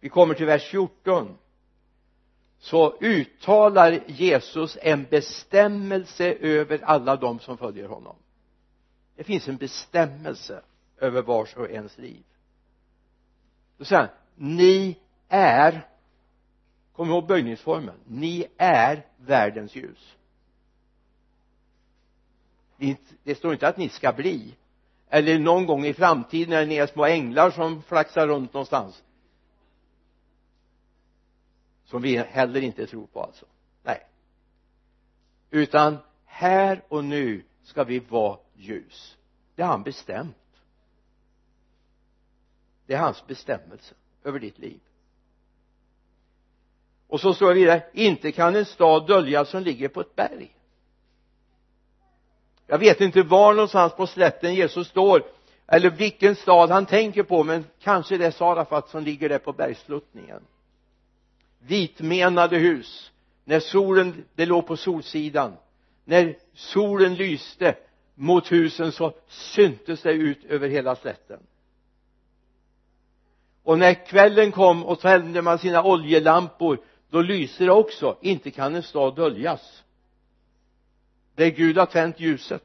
Vi 0.00 0.08
kommer 0.08 0.34
till 0.34 0.46
vers 0.46 0.70
14 0.70 1.38
så 2.58 2.98
uttalar 3.00 4.00
Jesus 4.06 4.78
en 4.82 5.04
bestämmelse 5.10 6.32
över 6.32 6.80
alla 6.84 7.16
de 7.16 7.38
som 7.38 7.58
följer 7.58 7.88
honom. 7.88 8.16
Det 9.16 9.24
finns 9.24 9.48
en 9.48 9.56
bestämmelse 9.56 10.62
över 10.98 11.22
vars 11.22 11.56
och 11.56 11.70
ens 11.70 11.98
liv. 11.98 12.22
Då 13.78 13.84
säger 13.84 14.00
han 14.00 14.10
ni 14.34 14.98
är 15.28 15.86
kom 16.92 17.10
ihåg 17.10 17.26
böjningsformen. 17.26 17.94
Ni 18.06 18.46
är 18.56 19.06
världens 19.16 19.76
ljus 19.76 20.16
det 23.22 23.34
står 23.34 23.52
inte 23.52 23.68
att 23.68 23.76
ni 23.76 23.88
ska 23.88 24.12
bli. 24.12 24.56
Eller 25.08 25.38
någon 25.38 25.66
gång 25.66 25.86
i 25.86 25.94
framtiden 25.94 26.50
när 26.50 26.66
ni 26.66 26.76
är 26.76 26.86
små 26.86 27.04
änglar 27.04 27.50
som 27.50 27.82
flaxar 27.82 28.26
runt 28.26 28.52
någonstans. 28.52 29.02
Som 31.84 32.02
vi 32.02 32.16
heller 32.16 32.60
inte 32.60 32.86
tror 32.86 33.06
på 33.06 33.22
alltså. 33.22 33.46
Nej. 33.82 34.06
Utan 35.50 35.98
här 36.24 36.82
och 36.88 37.04
nu 37.04 37.44
ska 37.62 37.84
vi 37.84 37.98
vara 37.98 38.38
ljus. 38.54 39.16
Det 39.54 39.62
har 39.62 39.70
han 39.70 39.82
bestämt. 39.82 40.36
Det 42.86 42.94
är 42.94 42.98
hans 42.98 43.26
bestämmelse 43.26 43.94
över 44.24 44.38
ditt 44.38 44.58
liv. 44.58 44.80
Och 47.06 47.20
så 47.20 47.34
står 47.34 47.48
det 47.48 47.54
vidare 47.54 47.82
inte 47.92 48.32
kan 48.32 48.56
en 48.56 48.64
stad 48.64 49.06
döljas 49.06 49.48
som 49.48 49.62
ligger 49.62 49.88
på 49.88 50.00
ett 50.00 50.16
berg 50.16 50.56
jag 52.70 52.78
vet 52.78 53.00
inte 53.00 53.22
var 53.22 53.54
någonstans 53.54 53.92
på 53.92 54.06
slätten 54.06 54.54
Jesus 54.54 54.88
står 54.88 55.22
eller 55.66 55.90
vilken 55.90 56.36
stad 56.36 56.70
han 56.70 56.86
tänker 56.86 57.22
på 57.22 57.44
men 57.44 57.64
kanske 57.82 58.18
det 58.18 58.26
är 58.26 58.30
Sarafat 58.30 58.88
som 58.88 59.04
ligger 59.04 59.28
där 59.28 59.38
på 59.38 59.52
bergsluttningen. 59.52 60.42
Vitmenade 61.58 62.58
hus 62.58 63.12
när 63.44 63.60
solen, 63.60 64.24
det 64.34 64.46
låg 64.46 64.66
på 64.66 64.76
solsidan. 64.76 65.52
När 66.04 66.36
solen 66.54 67.14
lyste 67.14 67.74
mot 68.14 68.52
husen 68.52 68.92
så 68.92 69.12
syntes 69.28 70.02
det 70.02 70.12
ut 70.12 70.44
över 70.44 70.68
hela 70.68 70.96
slätten. 70.96 71.40
Och 73.62 73.78
när 73.78 74.06
kvällen 74.06 74.52
kom 74.52 74.84
och 74.84 75.00
tände 75.00 75.42
man 75.42 75.58
sina 75.58 75.84
oljelampor 75.84 76.78
då 77.10 77.20
lyser 77.20 77.66
det 77.66 77.72
också. 77.72 78.16
Inte 78.20 78.50
kan 78.50 78.74
en 78.74 78.82
stad 78.82 79.16
döljas 79.16 79.82
där 81.40 81.50
Gud 81.50 81.78
har 81.78 81.86
tänt 81.86 82.20
ljuset. 82.20 82.64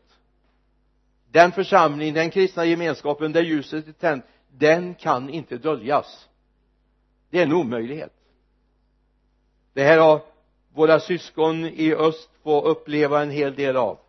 Den 1.31 1.51
församling, 1.51 2.13
den 2.13 2.29
kristna 2.29 2.65
gemenskapen 2.65 3.31
där 3.31 3.41
ljuset 3.41 3.87
är 3.87 3.91
tänt 3.91 4.25
den 4.49 4.95
kan 4.95 5.29
inte 5.29 5.57
döljas. 5.57 6.27
Det 7.29 7.39
är 7.39 7.43
en 7.43 7.53
omöjlighet. 7.53 8.13
Det 9.73 9.83
här 9.83 9.97
har 9.97 10.21
våra 10.73 10.99
syskon 10.99 11.65
i 11.65 11.93
öst 11.93 12.29
fått 12.43 12.65
uppleva 12.65 13.21
en 13.21 13.31
hel 13.31 13.55
del 13.55 13.77
av. 13.77 13.99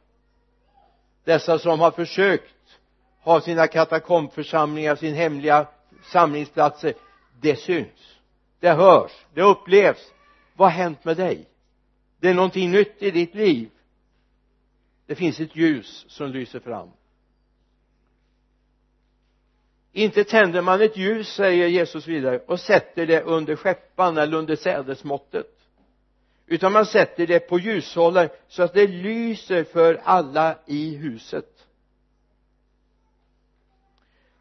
Dessa 1.25 1.59
som 1.59 1.81
har 1.81 1.91
försökt 1.91 2.79
ha 3.21 3.41
sina 3.41 3.67
katakombförsamlingar, 3.67 4.97
sin 4.97 5.15
hemliga 5.15 5.67
samlingsplatser 6.03 6.95
det 7.41 7.57
syns. 7.57 8.19
Det 8.61 8.71
hörs, 8.71 9.13
det 9.35 9.43
upplevs. 9.43 10.13
Vad 10.57 10.73
har 10.73 10.79
hänt 10.79 11.05
med 11.05 11.17
dig? 11.17 11.49
Det 12.21 12.29
är 12.29 12.35
någonting 12.35 12.71
nytt 12.71 13.03
i 13.03 13.11
ditt 13.11 13.35
liv 13.35 13.71
det 15.07 15.15
finns 15.15 15.41
ett 15.41 15.57
ljus 15.57 16.05
som 16.09 16.31
lyser 16.31 16.61
fram. 16.61 16.89
Inte 19.93 20.25
tänder 20.25 20.63
man 20.63 20.83
ett 20.83 20.97
ljus 20.97 21.29
säger 21.29 21.69
Jesus 21.69 22.07
vidare 22.07 22.39
och 22.39 22.61
sätter 22.61 23.07
det 23.07 23.23
under 23.23 23.57
skeppan 23.57 24.19
eller 24.19 24.37
under 24.37 24.57
sädesmåttet. 24.57 25.47
Utan 26.47 26.73
man 26.73 26.87
sätter 26.87 27.27
det 27.27 27.41
på 27.41 27.59
ljushållaren 27.59 28.29
så 28.49 28.63
att 28.63 28.75
det 28.75 28.87
lyser 28.87 29.65
för 29.65 30.01
alla 30.05 30.59
i 30.67 30.97
huset. 30.97 31.67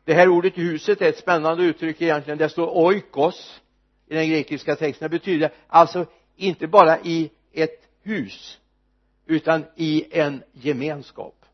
Det 0.04 0.14
här 0.14 0.30
ordet 0.30 0.58
huset 0.58 1.02
är 1.02 1.10
ett 1.10 1.18
spännande 1.18 1.64
uttryck 1.64 2.02
egentligen. 2.02 2.38
Det 2.38 2.50
står 2.50 2.68
oikos 2.68 3.62
i 4.08 4.16
den 4.16 4.30
grekiska 4.30 4.76
texten. 4.76 5.06
Det 5.06 5.20
betyder 5.20 5.54
alltså 5.68 6.06
inte 6.36 6.68
bara 6.68 7.00
i 7.00 7.32
ett 7.54 7.88
hus 8.04 8.60
utan 9.26 9.66
i 9.76 10.20
en 10.20 10.44
gemenskap. 10.52 11.46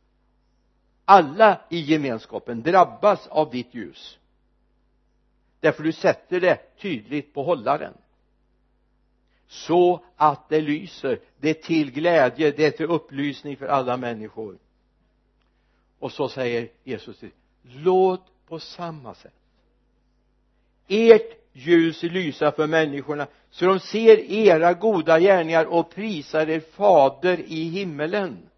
Alla 1.05 1.61
i 1.69 1.79
gemenskapen 1.79 2.61
drabbas 2.61 3.27
av 3.27 3.51
ditt 3.51 3.73
ljus. 3.73 4.17
Därför 5.59 5.83
du 5.83 5.91
sätter 5.91 6.39
det 6.41 6.77
tydligt 6.77 7.33
på 7.33 7.43
hållaren. 7.43 7.93
Så 9.47 10.03
att 10.15 10.49
det 10.49 10.61
lyser 10.61 11.19
det 11.37 11.49
är 11.49 11.53
till 11.53 11.91
glädje 11.91 12.51
det 12.51 12.65
är 12.65 12.71
till 12.71 12.85
upplysning 12.85 13.57
för 13.57 13.65
alla 13.65 13.97
människor. 13.97 14.57
Och 15.99 16.11
så 16.11 16.29
säger 16.29 16.69
Jesus 16.83 17.19
till 17.19 17.31
låt 17.61 18.47
på 18.47 18.59
samma 18.59 19.15
sätt. 19.15 19.33
Ert 20.87 21.40
ljus 21.53 22.03
lysa 22.03 22.51
för 22.51 22.67
människorna 22.67 23.27
så 23.49 23.65
de 23.65 23.79
ser 23.79 24.17
era 24.17 24.73
goda 24.73 25.19
gärningar 25.19 25.65
och 25.65 25.89
prisar 25.89 26.49
er 26.49 26.59
fader 26.59 27.39
i 27.39 27.63
himmelen. 27.63 28.49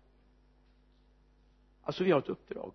Alltså 1.84 2.04
vi 2.04 2.12
har 2.12 2.20
ett 2.20 2.30
uppdrag. 2.30 2.74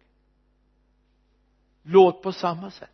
Låt 1.83 2.23
på 2.23 2.33
samma 2.33 2.71
sätt. 2.71 2.91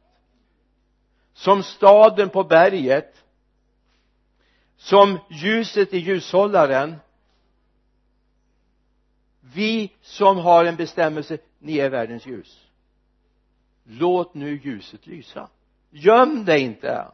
Som 1.32 1.62
staden 1.62 2.28
på 2.28 2.44
berget 2.44 3.24
som 4.76 5.18
ljuset 5.30 5.94
i 5.94 5.98
ljushållaren 5.98 6.96
vi 9.40 9.92
som 10.00 10.36
har 10.36 10.64
en 10.64 10.76
bestämmelse 10.76 11.38
ni 11.58 11.78
är 11.78 11.90
världens 11.90 12.26
ljus. 12.26 12.66
Låt 13.84 14.34
nu 14.34 14.60
ljuset 14.64 15.06
lysa 15.06 15.48
göm 15.94 16.44
dig 16.44 16.60
inte. 16.60 17.06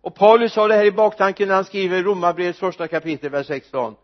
Och 0.00 0.14
Paulus 0.14 0.56
har 0.56 0.68
det 0.68 0.74
här 0.74 0.84
i 0.84 0.92
baktanken 0.92 1.48
när 1.48 1.54
han 1.54 1.64
skriver 1.64 2.02
romarbrevets 2.02 2.58
första 2.58 2.88
kapitel 2.88 3.30
vers 3.30 3.46
16 3.46 3.94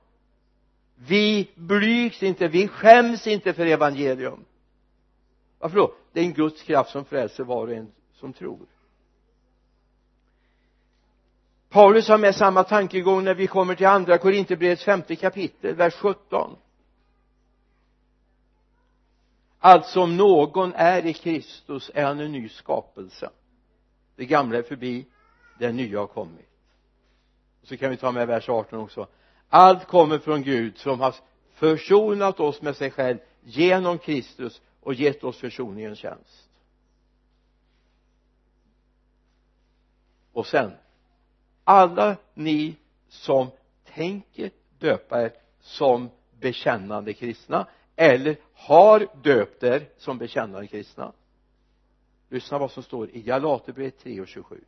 vi 1.06 1.50
blygs 1.54 2.22
inte, 2.22 2.48
vi 2.48 2.68
skäms 2.68 3.26
inte 3.26 3.52
för 3.52 3.66
evangelium. 3.66 4.44
Varför 5.58 5.76
då? 5.76 5.94
det 6.12 6.20
är 6.20 6.24
en 6.24 6.32
Guds 6.32 6.62
kraft 6.62 6.90
som 6.90 7.04
frälser 7.04 7.44
var 7.44 7.66
och 7.66 7.74
en 7.74 7.92
som 8.12 8.32
tror. 8.32 8.66
Paulus 11.68 12.08
har 12.08 12.18
med 12.18 12.34
samma 12.34 12.64
tankegång 12.64 13.24
när 13.24 13.34
vi 13.34 13.46
kommer 13.46 13.74
till 13.74 13.86
andra 13.86 14.18
Korinthierbrevets 14.18 14.84
femte 14.84 15.16
kapitel 15.16 15.74
vers 15.74 15.94
17 15.94 16.56
alltså 19.60 20.00
om 20.00 20.16
någon 20.16 20.72
är 20.74 21.06
i 21.06 21.14
Kristus 21.14 21.90
är 21.94 22.04
han 22.04 22.20
en 22.20 22.32
ny 22.32 22.48
skapelse. 22.48 23.30
Det 24.16 24.26
gamla 24.26 24.58
är 24.58 24.62
förbi 24.62 25.06
det 25.58 25.72
nya 25.72 25.98
har 25.98 26.06
kommit. 26.06 26.48
Så 27.62 27.76
kan 27.76 27.90
vi 27.90 27.96
ta 27.96 28.12
med 28.12 28.26
vers 28.26 28.48
18 28.48 28.78
också. 28.78 29.06
Allt 29.48 29.86
kommer 29.86 30.18
från 30.18 30.42
Gud 30.42 30.78
som 30.78 31.00
har 31.00 31.14
försonat 31.54 32.40
oss 32.40 32.62
med 32.62 32.76
sig 32.76 32.90
själv 32.90 33.18
genom 33.40 33.98
Kristus 33.98 34.60
och 34.80 34.94
gett 34.94 35.24
oss 35.24 35.38
försoningens 35.38 35.98
tjänst. 35.98 36.48
Och 40.32 40.46
sen 40.46 40.72
alla 41.64 42.16
ni 42.34 42.76
som 43.08 43.50
tänker 43.84 44.50
döpa 44.78 45.22
er 45.22 45.32
som 45.60 46.10
bekännande 46.40 47.12
kristna 47.12 47.66
eller 48.00 48.36
har 48.54 49.08
döpt 49.22 49.62
er 49.62 49.88
som 49.96 50.18
bekännande 50.18 50.66
kristna? 50.66 51.12
Lyssna 52.28 52.58
vad 52.58 52.70
som 52.70 52.82
står 52.82 53.10
i 53.10 53.22
Galaterbrevet 53.22 53.98
3 53.98 54.20
och 54.20 54.28
27 54.28 54.64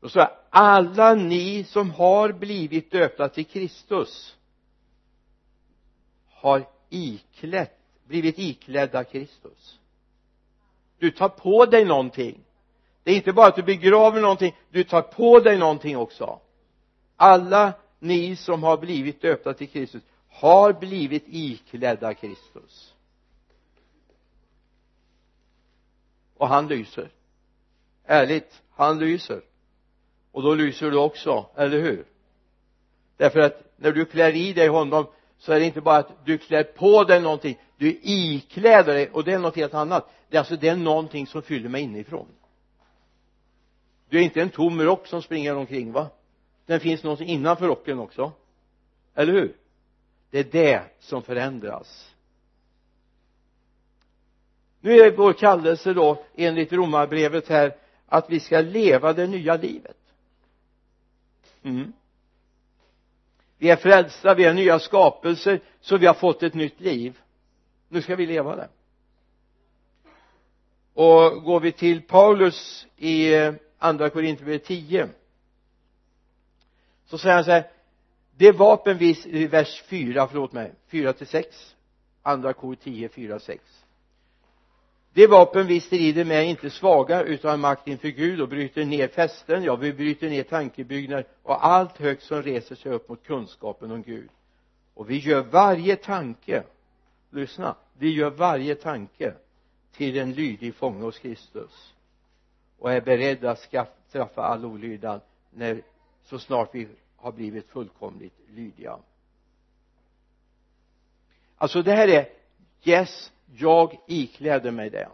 då 0.00 0.08
står 0.08 0.20
det 0.20 0.36
alla 0.50 1.14
ni 1.14 1.64
som 1.64 1.90
har 1.90 2.32
blivit 2.32 2.90
döpta 2.90 3.28
till 3.28 3.46
Kristus 3.46 4.36
har 6.28 6.68
iklätt 6.88 7.78
blivit 8.04 8.38
iklädda 8.38 9.04
Kristus. 9.04 9.78
Du 10.98 11.10
tar 11.10 11.28
på 11.28 11.66
dig 11.66 11.84
någonting. 11.84 12.44
Det 13.02 13.10
är 13.10 13.16
inte 13.16 13.32
bara 13.32 13.46
att 13.46 13.56
du 13.56 13.62
begraver 13.62 14.20
någonting 14.20 14.56
du 14.70 14.84
tar 14.84 15.02
på 15.02 15.38
dig 15.40 15.58
någonting 15.58 15.96
också. 15.96 16.40
Alla 17.16 17.72
ni 17.98 18.36
som 18.36 18.62
har 18.62 18.76
blivit 18.76 19.22
döpta 19.22 19.54
till 19.54 19.68
Kristus 19.68 20.02
har 20.28 20.72
blivit 20.72 21.24
iklädda 21.26 22.14
Kristus. 22.14 22.94
Och 26.36 26.48
han 26.48 26.68
lyser. 26.68 27.10
Ärligt 28.04 28.62
han 28.70 28.98
lyser. 28.98 29.42
Och 30.32 30.42
då 30.42 30.54
lyser 30.54 30.90
du 30.90 30.98
också, 30.98 31.46
eller 31.56 31.80
hur? 31.80 32.06
Därför 33.16 33.40
att 33.40 33.72
när 33.76 33.92
du 33.92 34.04
klär 34.04 34.36
i 34.36 34.52
dig 34.52 34.68
honom 34.68 35.06
så 35.38 35.52
är 35.52 35.60
det 35.60 35.66
inte 35.66 35.80
bara 35.80 35.96
att 35.96 36.26
du 36.26 36.38
klär 36.38 36.62
på 36.62 37.04
dig 37.04 37.20
någonting 37.20 37.58
du 37.76 38.00
ikläder 38.02 38.94
dig 38.94 39.10
och 39.10 39.24
det 39.24 39.32
är 39.32 39.38
något 39.38 39.56
helt 39.56 39.74
annat. 39.74 40.10
Det 40.28 40.36
är 40.36 40.38
alltså 40.38 40.56
det 40.56 40.68
är 40.68 40.76
någonting 40.76 41.26
som 41.26 41.42
fyller 41.42 41.68
mig 41.68 41.82
inifrån. 41.82 42.28
Du 44.08 44.18
är 44.18 44.22
inte 44.22 44.42
en 44.42 44.50
tom 44.50 44.82
rock 44.82 45.06
som 45.06 45.22
springer 45.22 45.56
omkring 45.56 45.92
va? 45.92 46.06
Den 46.68 46.80
finns 46.80 47.02
något 47.02 47.20
innanför 47.20 47.66
rocken 47.66 47.98
också. 47.98 48.32
Eller 49.14 49.32
hur? 49.32 49.56
Det 50.30 50.38
är 50.38 50.44
det 50.44 50.82
som 51.00 51.22
förändras. 51.22 52.14
Nu 54.80 54.92
är 54.92 55.16
vår 55.16 55.32
kallelse 55.32 55.92
då 55.92 56.24
enligt 56.34 56.72
romarbrevet 56.72 57.48
här 57.48 57.76
att 58.06 58.30
vi 58.30 58.40
ska 58.40 58.60
leva 58.60 59.12
det 59.12 59.26
nya 59.26 59.56
livet. 59.56 59.96
Mm. 61.62 61.92
vi 63.58 63.70
är 63.70 63.76
frälsta, 63.76 64.34
vi 64.34 64.44
är 64.44 64.54
nya 64.54 64.78
skapelser 64.78 65.60
så 65.80 65.96
vi 65.96 66.06
har 66.06 66.14
fått 66.14 66.42
ett 66.42 66.54
nytt 66.54 66.80
liv. 66.80 67.18
Nu 67.88 68.02
ska 68.02 68.16
vi 68.16 68.26
leva 68.26 68.56
det. 68.56 68.68
Och 70.94 71.42
går 71.42 71.60
vi 71.60 71.72
till 71.72 72.02
Paulus 72.02 72.86
i 72.96 73.34
eh, 73.34 73.54
andra 73.78 74.10
Korinthierbrevet 74.10 74.64
10 74.64 75.08
så 77.08 77.18
säger 77.18 77.34
han 77.34 77.44
så 77.44 77.50
här 77.50 77.70
det 78.36 78.52
vapen 78.52 78.98
vi, 78.98 79.18
i 79.24 79.46
vers 79.46 79.82
4, 79.86 80.28
förlåt 80.28 80.52
mig 80.52 80.72
4 80.88 81.12
till 81.12 81.26
6 81.26 81.76
andra 82.22 82.52
kor 82.52 82.74
10, 82.74 83.08
4, 83.08 83.38
6 83.38 83.84
det 85.12 85.26
vapen 85.26 85.66
vi 85.66 85.80
strider 85.80 86.24
med 86.24 86.36
är 86.36 86.42
inte 86.42 86.70
svaga 86.70 87.22
utan 87.22 87.50
har 87.50 87.56
makt 87.56 87.88
inför 87.88 88.08
Gud 88.08 88.40
och 88.40 88.48
bryter 88.48 88.84
ner 88.84 89.08
fästen, 89.08 89.64
ja 89.64 89.76
vi 89.76 89.92
bryter 89.92 90.30
ner 90.30 90.42
tankebyggnader 90.42 91.26
och 91.42 91.66
allt 91.66 91.98
högt 91.98 92.22
som 92.22 92.42
reser 92.42 92.74
sig 92.74 92.92
upp 92.92 93.08
mot 93.08 93.26
kunskapen 93.26 93.90
om 93.90 94.02
Gud. 94.02 94.28
Och 94.94 95.10
vi 95.10 95.18
gör 95.18 95.42
varje 95.42 95.96
tanke 95.96 96.62
lyssna 97.30 97.76
vi 97.98 98.10
gör 98.10 98.30
varje 98.30 98.74
tanke 98.74 99.34
till 99.92 100.18
en 100.18 100.32
lydig 100.32 100.74
fånge 100.74 101.02
hos 101.02 101.18
Kristus 101.18 101.94
och 102.78 102.92
är 102.92 103.00
beredda 103.00 103.50
att 103.50 103.68
straffa 104.08 104.42
all 104.42 104.64
olydnad 104.64 105.20
när 105.50 105.82
så 106.28 106.38
snart 106.38 106.74
vi 106.74 106.88
har 107.16 107.32
blivit 107.32 107.68
fullkomligt 107.68 108.34
lydiga. 108.48 108.98
Alltså 111.56 111.82
det 111.82 111.92
här 111.92 112.08
är 112.08 112.28
yes 112.84 113.32
jag 113.56 113.98
ikläder 114.06 114.70
mig 114.70 114.90
det. 114.90 115.08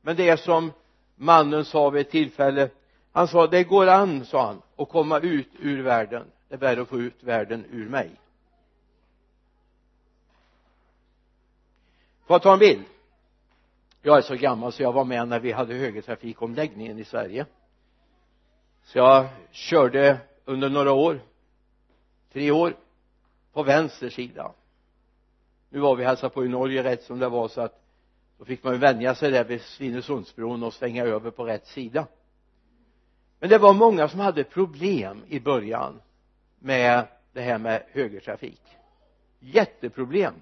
Men 0.00 0.16
det 0.16 0.28
är 0.28 0.36
som 0.36 0.72
mannen 1.16 1.64
sa 1.64 1.90
vid 1.90 2.00
ett 2.00 2.10
tillfälle. 2.10 2.70
Han 3.12 3.28
sa 3.28 3.46
det 3.46 3.64
går 3.64 3.86
an 3.86 4.24
sa 4.24 4.46
han 4.46 4.62
att 4.76 4.88
komma 4.88 5.18
ut 5.18 5.48
ur 5.58 5.82
världen. 5.82 6.26
Det 6.48 6.54
är 6.54 6.58
värre 6.58 6.82
att 6.82 6.88
få 6.88 7.00
ut 7.00 7.22
världen 7.22 7.64
ur 7.70 7.88
mig. 7.88 8.10
Får 12.26 12.34
jag 12.34 12.42
ta 12.42 12.52
en 12.52 12.58
bild? 12.58 12.84
Jag 14.02 14.18
är 14.18 14.22
så 14.22 14.34
gammal 14.34 14.72
så 14.72 14.82
jag 14.82 14.92
var 14.92 15.04
med 15.04 15.28
när 15.28 15.40
vi 15.40 15.52
hade 15.52 15.74
högertrafikomläggningen 15.74 16.98
i 16.98 17.04
Sverige 17.04 17.46
så 18.82 18.98
jag 18.98 19.28
körde 19.50 20.18
under 20.44 20.70
några 20.70 20.92
år 20.92 21.20
tre 22.32 22.50
år 22.50 22.76
på 23.52 23.62
vänster 23.62 24.08
sida. 24.08 24.52
Nu 25.68 25.78
var 25.78 25.96
vi 25.96 26.04
hälsade 26.04 26.34
på 26.34 26.44
i 26.44 26.48
Norge 26.48 26.82
rätt 26.82 27.02
som 27.02 27.18
det 27.18 27.28
var 27.28 27.48
så 27.48 27.60
att 27.60 27.82
då 28.38 28.44
fick 28.44 28.64
man 28.64 28.72
ju 28.72 28.78
vänja 28.78 29.14
sig 29.14 29.30
där 29.30 29.44
vid 29.44 29.60
Svinesundsbron 29.60 30.62
och 30.62 30.74
svänga 30.74 31.04
över 31.04 31.30
på 31.30 31.44
rätt 31.44 31.66
sida. 31.66 32.06
Men 33.38 33.48
det 33.48 33.58
var 33.58 33.74
många 33.74 34.08
som 34.08 34.20
hade 34.20 34.44
problem 34.44 35.22
i 35.28 35.40
början 35.40 36.00
med 36.58 37.06
det 37.32 37.40
här 37.40 37.58
med 37.58 37.82
högertrafik. 37.92 38.62
Jätteproblem. 39.40 40.34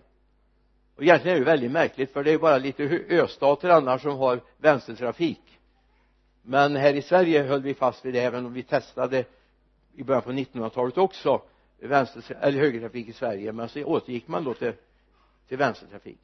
Och 0.97 1.03
egentligen 1.03 1.37
är 1.37 1.41
det 1.41 1.45
ju 1.45 1.45
väldigt 1.45 1.73
märkligt 1.73 2.13
för 2.13 2.25
det 2.25 2.31
är 2.31 2.33
ju 2.33 2.39
bara 2.39 2.59
lite 2.59 2.83
östater 3.09 3.69
annars 3.69 4.03
som 4.03 4.19
har 4.19 4.41
vänstertrafik 4.59 5.60
men 6.51 6.77
här 6.77 6.95
i 6.95 7.03
Sverige 7.03 7.43
höll 7.43 7.63
vi 7.63 7.75
fast 7.75 8.05
vid 8.05 8.15
det 8.15 8.21
även 8.21 8.47
om 8.47 8.53
vi 8.53 8.63
testade 8.63 9.25
i 9.95 10.05
början 10.05 10.23
på 10.23 10.33
1900-talet 10.33 10.99
också 10.99 11.43
vänster, 11.79 12.37
eller 12.41 12.59
högertrafik 12.59 13.09
i 13.09 13.13
Sverige 13.13 13.53
men 13.53 13.69
så 13.69 13.85
återgick 13.85 14.29
man 14.29 14.45
då 14.45 14.55
till, 14.55 14.73
till 15.49 15.57
vänstertrafik. 15.57 16.19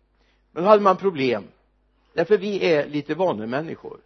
Men 0.52 0.62
då 0.62 0.68
hade 0.68 0.82
man 0.82 0.96
problem 0.96 1.44
därför 2.12 2.38
vi 2.38 2.72
är 2.72 2.86
lite 2.88 3.14
vanemänniskor. 3.14 4.00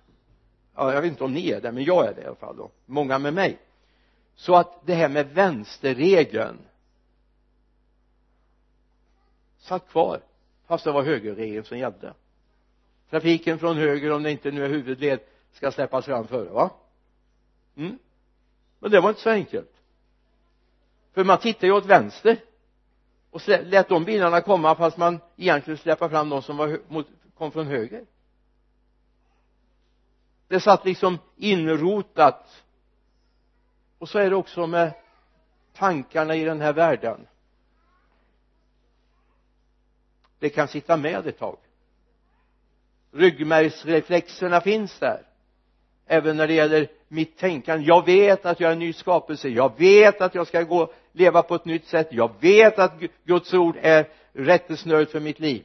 Ja, 0.74 0.94
jag 0.94 1.02
vet 1.02 1.11
inte 1.11 1.24
om 1.24 1.33
ni 1.33 1.50
är 1.50 1.61
det 1.61 1.72
men 1.72 1.85
jag 1.85 2.09
är 2.09 2.14
det 2.14 2.22
i 2.22 2.26
alla 2.26 2.35
fall 2.35 2.56
då 2.56 2.70
många 2.87 3.18
med 3.18 3.35
mig. 3.35 3.59
Så 4.35 4.56
att 4.56 4.87
det 4.87 4.94
här 4.94 5.09
med 5.09 5.28
vänsterregeln 5.35 6.59
satt 9.59 9.88
kvar 9.88 10.20
fast 10.66 10.85
det 10.85 10.92
var 10.92 11.02
högerregeln 11.02 11.64
som 11.64 11.78
gällde. 11.78 12.14
Trafiken 13.11 13.59
från 13.59 13.76
höger 13.76 14.12
om 14.12 14.22
det 14.22 14.30
inte 14.30 14.50
nu 14.50 14.64
är 14.64 14.68
huvudled 14.68 15.20
ska 15.53 15.73
släppas 15.73 16.05
fram 16.05 16.27
före 16.27 16.51
va? 16.51 16.71
Mm. 17.77 17.99
men 18.79 18.91
det 18.91 19.01
var 19.01 19.09
inte 19.09 19.21
så 19.21 19.31
enkelt. 19.31 19.73
För 21.13 21.25
man 21.25 21.39
tittar 21.39 21.67
ju 21.67 21.73
åt 21.73 21.87
vänster. 21.87 22.37
Och 23.31 23.49
lät 23.49 23.89
de 23.89 24.05
bilarna 24.05 24.41
komma 24.41 24.75
fast 24.75 24.97
man 24.97 25.21
egentligen 25.37 25.79
släppa 25.79 26.09
fram 26.09 26.29
de 26.29 26.43
som 26.43 26.57
var 26.57 26.79
mot, 26.89 27.07
kom 27.39 27.53
från 27.53 27.67
höger. 27.67 28.07
Det 30.49 30.61
satt 30.61 30.85
liksom 30.85 31.19
inrotat. 31.37 32.65
Och 33.99 34.09
så 34.09 34.19
är 34.19 34.31
det 34.31 34.37
också 34.37 34.67
med 34.67 34.93
tankarna 35.75 36.35
i 36.35 36.45
den 36.45 36.61
här 36.61 36.73
världen. 36.73 37.27
Det 40.39 40.51
kan 40.51 40.69
sitta 40.69 40.97
med 40.97 41.27
ett 41.27 41.39
tag. 41.39 41.59
Ryggmärgsreflexerna 43.13 44.61
finns 44.61 44.99
där 44.99 45.30
även 46.11 46.37
när 46.37 46.46
det 46.46 46.55
gäller 46.55 46.88
mitt 47.09 47.38
tänkande. 47.38 47.87
Jag 47.87 48.05
vet 48.07 48.46
att 48.46 48.61
jag 48.61 48.68
är 48.68 48.73
en 48.73 48.79
ny 48.79 48.92
skapelse. 48.92 49.49
Jag 49.49 49.79
vet 49.79 50.20
att 50.20 50.35
jag 50.35 50.46
ska 50.46 50.62
gå 50.62 50.92
leva 51.12 51.42
på 51.42 51.55
ett 51.55 51.64
nytt 51.64 51.87
sätt. 51.87 52.09
Jag 52.11 52.31
vet 52.40 52.79
att 52.79 52.92
Guds 53.25 53.55
ord 53.55 53.77
är 53.81 54.09
rättesnöret 54.33 55.11
för 55.11 55.20
mitt 55.20 55.40
liv. 55.40 55.64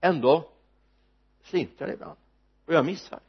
Ändå 0.00 0.48
slinter 1.44 1.86
det 1.86 1.92
ibland. 1.92 2.16
Och 2.66 2.74
jag 2.74 2.84
missar. 2.84 3.20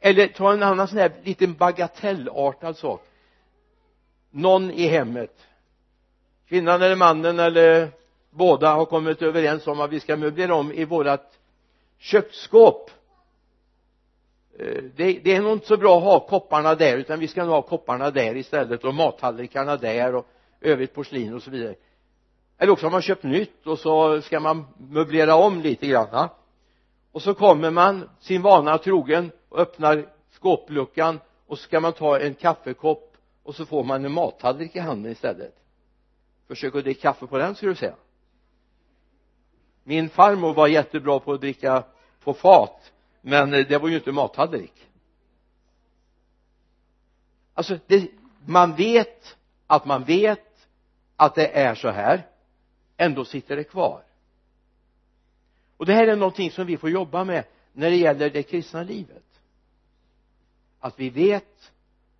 Eller 0.00 0.26
ta 0.26 0.52
en 0.52 0.62
annan 0.62 0.88
sån 0.88 0.98
här 0.98 1.12
liten 1.22 1.54
bagatellartad 1.54 2.76
sak. 2.76 3.06
Någon 4.30 4.70
i 4.70 4.86
hemmet. 4.86 5.46
Kvinnan 6.48 6.82
eller 6.82 6.96
mannen 6.96 7.38
eller 7.38 7.88
båda 8.30 8.74
har 8.74 8.84
kommit 8.84 9.22
överens 9.22 9.66
om 9.66 9.80
att 9.80 9.90
vi 9.90 10.00
ska 10.00 10.16
möblera 10.16 10.54
om 10.54 10.72
i 10.72 10.84
vårat 10.84 11.38
köksskåp. 11.98 12.90
Eh, 14.58 14.82
det, 14.96 15.12
det 15.24 15.34
är 15.34 15.42
nog 15.42 15.52
inte 15.52 15.66
så 15.66 15.76
bra 15.76 15.96
att 15.96 16.04
ha 16.04 16.20
kopparna 16.20 16.74
där 16.74 16.96
utan 16.96 17.20
vi 17.20 17.28
ska 17.28 17.44
nog 17.44 17.54
ha 17.54 17.62
kopparna 17.62 18.10
där 18.10 18.36
istället 18.36 18.84
och 18.84 18.94
mattallrikarna 18.94 19.76
där 19.76 20.14
och 20.14 20.26
övrigt 20.60 20.94
porslin 20.94 21.34
och 21.34 21.42
så 21.42 21.50
vidare. 21.50 21.74
Eller 22.58 22.72
också 22.72 22.86
har 22.86 22.90
man 22.90 23.02
köpt 23.02 23.22
nytt 23.22 23.66
och 23.66 23.78
så 23.78 24.22
ska 24.22 24.40
man 24.40 24.64
möblera 24.78 25.34
om 25.34 25.60
lite 25.60 25.86
grann 25.86 26.28
och 27.12 27.22
så 27.22 27.34
kommer 27.34 27.70
man 27.70 28.10
sin 28.20 28.42
vana 28.42 28.78
trogen 28.78 29.30
och 29.48 29.58
öppnar 29.58 30.06
skåpluckan 30.30 31.20
och 31.46 31.58
så 31.58 31.64
ska 31.64 31.80
man 31.80 31.92
ta 31.92 32.18
en 32.18 32.34
kaffekopp 32.34 33.16
och 33.42 33.54
så 33.54 33.66
får 33.66 33.84
man 33.84 34.04
en 34.04 34.12
mattallrik 34.12 34.76
i 34.76 34.78
handen 34.78 35.12
istället. 35.12 35.54
Försök 36.48 36.74
att 36.74 36.84
dricka 36.84 37.00
kaffe 37.00 37.26
på 37.26 37.38
den 37.38 37.54
ska 37.54 37.66
du 37.66 37.74
säga. 37.74 37.94
Min 39.84 40.08
farmor 40.08 40.54
var 40.54 40.66
jättebra 40.66 41.20
på 41.20 41.32
att 41.32 41.40
dricka 41.40 41.84
på 42.24 42.34
fat 42.34 42.92
men 43.24 43.54
eh, 43.54 43.66
det 43.68 43.78
var 43.78 43.88
ju 43.88 43.94
inte 43.94 44.12
mattallrik 44.12 44.84
alltså 47.54 47.78
det, 47.86 48.10
man 48.46 48.74
vet 48.74 49.36
att 49.66 49.84
man 49.86 50.04
vet 50.04 50.68
att 51.16 51.34
det 51.34 51.46
är 51.46 51.74
så 51.74 51.88
här. 51.88 52.26
Ändå 52.96 53.24
sitter 53.24 53.56
det 53.56 53.64
kvar. 53.64 54.02
Och 55.76 55.86
det 55.86 55.94
här 55.94 56.06
är 56.06 56.16
någonting 56.16 56.50
som 56.50 56.66
vi 56.66 56.76
får 56.76 56.90
jobba 56.90 57.24
med 57.24 57.44
när 57.72 57.90
det 57.90 57.96
gäller 57.96 58.30
det 58.30 58.42
kristna 58.42 58.82
livet. 58.82 59.24
Att 60.80 61.00
vi 61.00 61.10
vet 61.10 61.72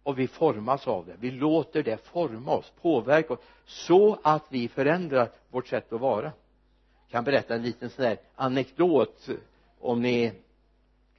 och 0.02 0.18
vi 0.18 0.28
formas 0.28 0.86
av 0.88 1.06
det. 1.06 1.16
Vi 1.18 1.30
låter 1.30 1.82
det 1.82 2.04
forma 2.06 2.52
oss, 2.52 2.72
påverka 2.82 3.34
oss 3.34 3.40
så 3.64 4.18
att 4.22 4.44
vi 4.48 4.68
förändrar 4.68 5.30
vårt 5.50 5.68
sätt 5.68 5.92
att 5.92 6.00
vara. 6.00 6.24
Jag 6.24 7.10
kan 7.10 7.24
berätta 7.24 7.54
en 7.54 7.62
liten 7.62 7.90
sån 7.90 8.04
här 8.04 8.18
anekdot 8.34 9.28
eh, 9.28 9.34
om 9.80 10.02
ni 10.02 10.32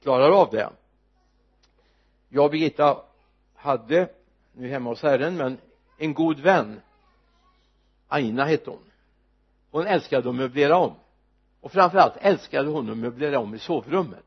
klarar 0.06 0.30
av 0.30 0.50
det. 0.50 0.70
Jag 2.28 2.44
och 2.44 2.50
Birgitta 2.50 3.02
hade 3.54 4.08
nu 4.52 4.68
hemma 4.68 4.90
hos 4.90 5.02
Herren 5.02 5.36
men 5.36 5.58
en 5.98 6.14
god 6.14 6.40
vän. 6.40 6.80
Aina 8.08 8.44
hette 8.44 8.70
hon. 8.70 8.90
Hon 9.70 9.86
älskade 9.86 10.28
att 10.28 10.34
möblera 10.34 10.76
om. 10.76 10.94
Och 11.60 11.72
framförallt 11.72 12.16
älskade 12.20 12.68
hon 12.68 12.90
att 12.90 12.96
möblera 12.96 13.38
om 13.38 13.54
i 13.54 13.58
sovrummet. 13.58 14.24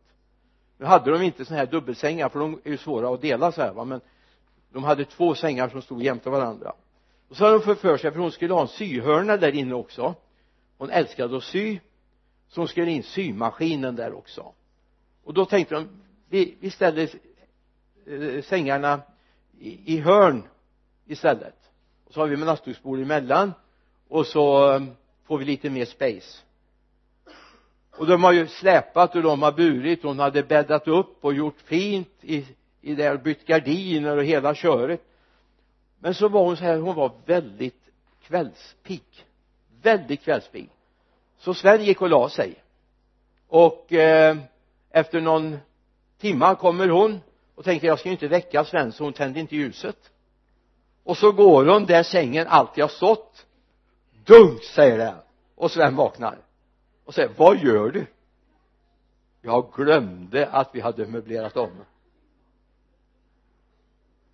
Nu 0.77 0.85
hade 0.85 1.11
de 1.11 1.21
inte 1.21 1.45
sådana 1.45 1.59
här 1.59 1.71
dubbelsängar 1.71 2.29
för 2.29 2.39
de 2.39 2.61
är 2.63 2.69
ju 2.69 2.77
svåra 2.77 3.13
att 3.13 3.21
dela 3.21 3.51
så 3.51 3.61
här 3.61 3.73
va 3.73 3.85
men 3.85 4.01
de 4.71 4.83
hade 4.83 5.05
två 5.05 5.35
sängar 5.35 5.69
som 5.69 5.81
stod 5.81 6.03
jämte 6.03 6.29
varandra. 6.29 6.73
Och 7.29 7.37
så 7.37 7.43
hade 7.43 7.55
hon 7.55 7.65
fått 7.65 7.79
för 7.79 7.97
sig 7.97 8.11
för 8.11 8.19
hon 8.19 8.31
skulle 8.31 8.53
ha 8.53 8.61
en 8.61 8.67
syhörna 8.67 9.37
där 9.37 9.55
inne 9.55 9.73
också. 9.73 10.15
Hon 10.77 10.89
älskade 10.89 11.37
att 11.37 11.43
sy 11.43 11.79
så 12.47 12.61
hon 12.61 12.67
skulle 12.67 12.91
in 12.91 13.03
symaskinen 13.03 13.95
där 13.95 14.13
också 14.13 14.53
och 15.29 15.35
då 15.35 15.45
tänkte 15.45 15.75
de 15.75 15.87
vi, 16.29 16.55
vi 16.59 16.69
ställer 16.69 17.09
eh, 18.05 18.43
sängarna 18.43 19.01
i, 19.59 19.95
i 19.95 19.99
hörn 19.99 20.43
istället. 21.05 21.55
Och 22.05 22.13
så 22.13 22.19
har 22.19 22.27
vi 22.27 22.37
med 22.37 22.47
nattduksbord 22.47 22.99
emellan 22.99 23.53
och 24.07 24.25
så 24.25 24.73
eh, 24.73 24.83
får 25.25 25.37
vi 25.37 25.45
lite 25.45 25.69
mer 25.69 25.85
space. 25.85 26.41
Och 27.97 28.07
de 28.07 28.23
har 28.23 28.31
ju 28.31 28.47
släpat 28.47 29.15
och 29.15 29.21
de 29.21 29.41
har 29.41 29.51
burit 29.51 30.03
hon 30.03 30.19
hade 30.19 30.43
bäddat 30.43 30.87
upp 30.87 31.25
och 31.25 31.33
gjort 31.33 31.61
fint 31.61 32.13
i, 32.21 32.45
i 32.81 32.95
där 32.95 33.13
och 33.13 33.19
bytt 33.19 33.45
gardiner 33.45 34.17
och 34.17 34.25
hela 34.25 34.55
köret. 34.55 35.01
Men 35.99 36.13
så 36.13 36.29
var 36.29 36.43
hon 36.43 36.57
så 36.57 36.63
här 36.63 36.77
hon 36.77 36.95
var 36.95 37.11
väldigt 37.25 37.89
kvällspigg. 38.21 39.25
Väldigt 39.81 40.23
kvällspigg. 40.23 40.69
Så 41.37 41.53
Sven 41.53 41.83
gick 41.83 42.01
och 42.01 42.09
la 42.09 42.29
sig. 42.29 42.55
Och 43.47 43.93
eh, 43.93 44.37
efter 44.89 45.21
någon 45.21 45.57
timma 46.17 46.55
kommer 46.55 46.89
hon 46.89 47.19
och 47.55 47.63
tänker 47.63 47.87
jag 47.87 47.99
ska 47.99 48.09
ju 48.09 48.13
inte 48.13 48.27
väcka 48.27 48.65
Sven 48.65 48.91
så 48.91 49.03
hon 49.03 49.13
tänder 49.13 49.39
inte 49.41 49.55
ljuset. 49.55 50.11
Och 51.03 51.17
så 51.17 51.31
går 51.31 51.65
hon 51.65 51.85
där 51.85 52.03
sängen 52.03 52.47
alltid 52.47 52.83
har 52.83 52.89
stått 52.89 53.45
dunk 54.25 54.63
säger 54.63 54.97
det. 54.97 55.15
Och 55.55 55.71
Sven 55.71 55.95
vaknar. 55.95 56.37
Och 57.05 57.13
säger 57.13 57.31
vad 57.37 57.57
gör 57.57 57.89
du? 57.89 58.05
Jag 59.41 59.71
glömde 59.75 60.47
att 60.47 60.69
vi 60.73 60.81
hade 60.81 61.07
möblerat 61.07 61.57
om. 61.57 61.71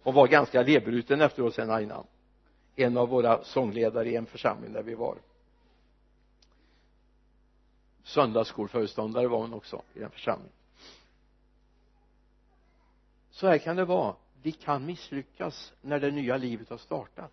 Hon 0.03 0.13
var 0.13 0.27
ganska 0.27 0.61
lebruten 0.61 1.21
efteråt 1.21 1.55
sen 1.55 1.71
Aina 1.71 2.03
en 2.75 2.97
av 2.97 3.09
våra 3.09 3.43
sångledare 3.43 4.09
i 4.09 4.15
en 4.15 4.25
församling 4.25 4.73
där 4.73 4.83
vi 4.83 4.95
var 4.95 5.17
söndagsskolföreståndare 8.05 9.27
var 9.27 9.37
hon 9.37 9.53
också 9.53 9.81
i 9.93 9.99
den 9.99 10.11
församlingen. 10.11 10.53
Så 13.29 13.47
här 13.47 13.57
kan 13.57 13.75
det 13.75 13.85
vara. 13.85 14.15
Vi 14.41 14.51
kan 14.51 14.85
misslyckas 14.85 15.73
när 15.81 15.99
det 15.99 16.11
nya 16.11 16.37
livet 16.37 16.69
har 16.69 16.77
startat. 16.77 17.31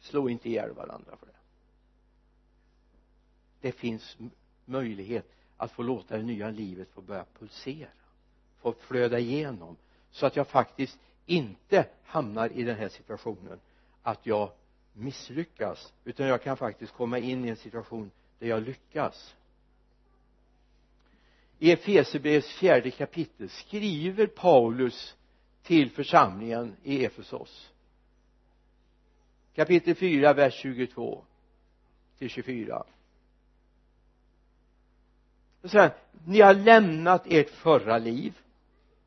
Slå 0.00 0.28
inte 0.28 0.48
ihjäl 0.48 0.72
varandra 0.72 1.16
för 1.16 1.26
det. 1.26 1.32
Det 3.60 3.72
finns 3.72 4.16
möjlighet 4.64 5.32
att 5.56 5.72
få 5.72 5.82
låta 5.82 6.16
det 6.16 6.22
nya 6.22 6.50
livet 6.50 6.88
få 6.90 7.00
börja 7.00 7.24
pulsera 7.38 7.88
få 8.64 8.72
flöda 8.72 9.18
igenom 9.18 9.76
så 10.10 10.26
att 10.26 10.36
jag 10.36 10.48
faktiskt 10.48 10.98
inte 11.26 11.86
hamnar 12.04 12.52
i 12.52 12.62
den 12.62 12.76
här 12.76 12.88
situationen 12.88 13.60
att 14.02 14.26
jag 14.26 14.50
misslyckas 14.94 15.92
utan 16.04 16.26
jag 16.26 16.42
kan 16.42 16.56
faktiskt 16.56 16.92
komma 16.92 17.18
in 17.18 17.44
i 17.44 17.48
en 17.48 17.56
situation 17.56 18.10
där 18.38 18.46
jag 18.48 18.62
lyckas. 18.62 19.34
I 21.58 21.72
Efesierbrevets 21.72 22.48
fjärde 22.48 22.90
kapitel 22.90 23.48
skriver 23.48 24.26
Paulus 24.26 25.16
till 25.62 25.90
församlingen 25.90 26.76
i 26.82 27.04
Efesos. 27.04 27.70
Kapitel 29.54 29.94
4 29.94 30.32
vers 30.32 30.54
22 30.54 31.24
till 32.18 32.30
24 32.30 32.84
och 35.64 35.70
sen 35.70 35.90
ni 36.26 36.40
har 36.40 36.54
lämnat 36.54 37.26
ert 37.26 37.50
förra 37.50 37.98
liv 37.98 38.38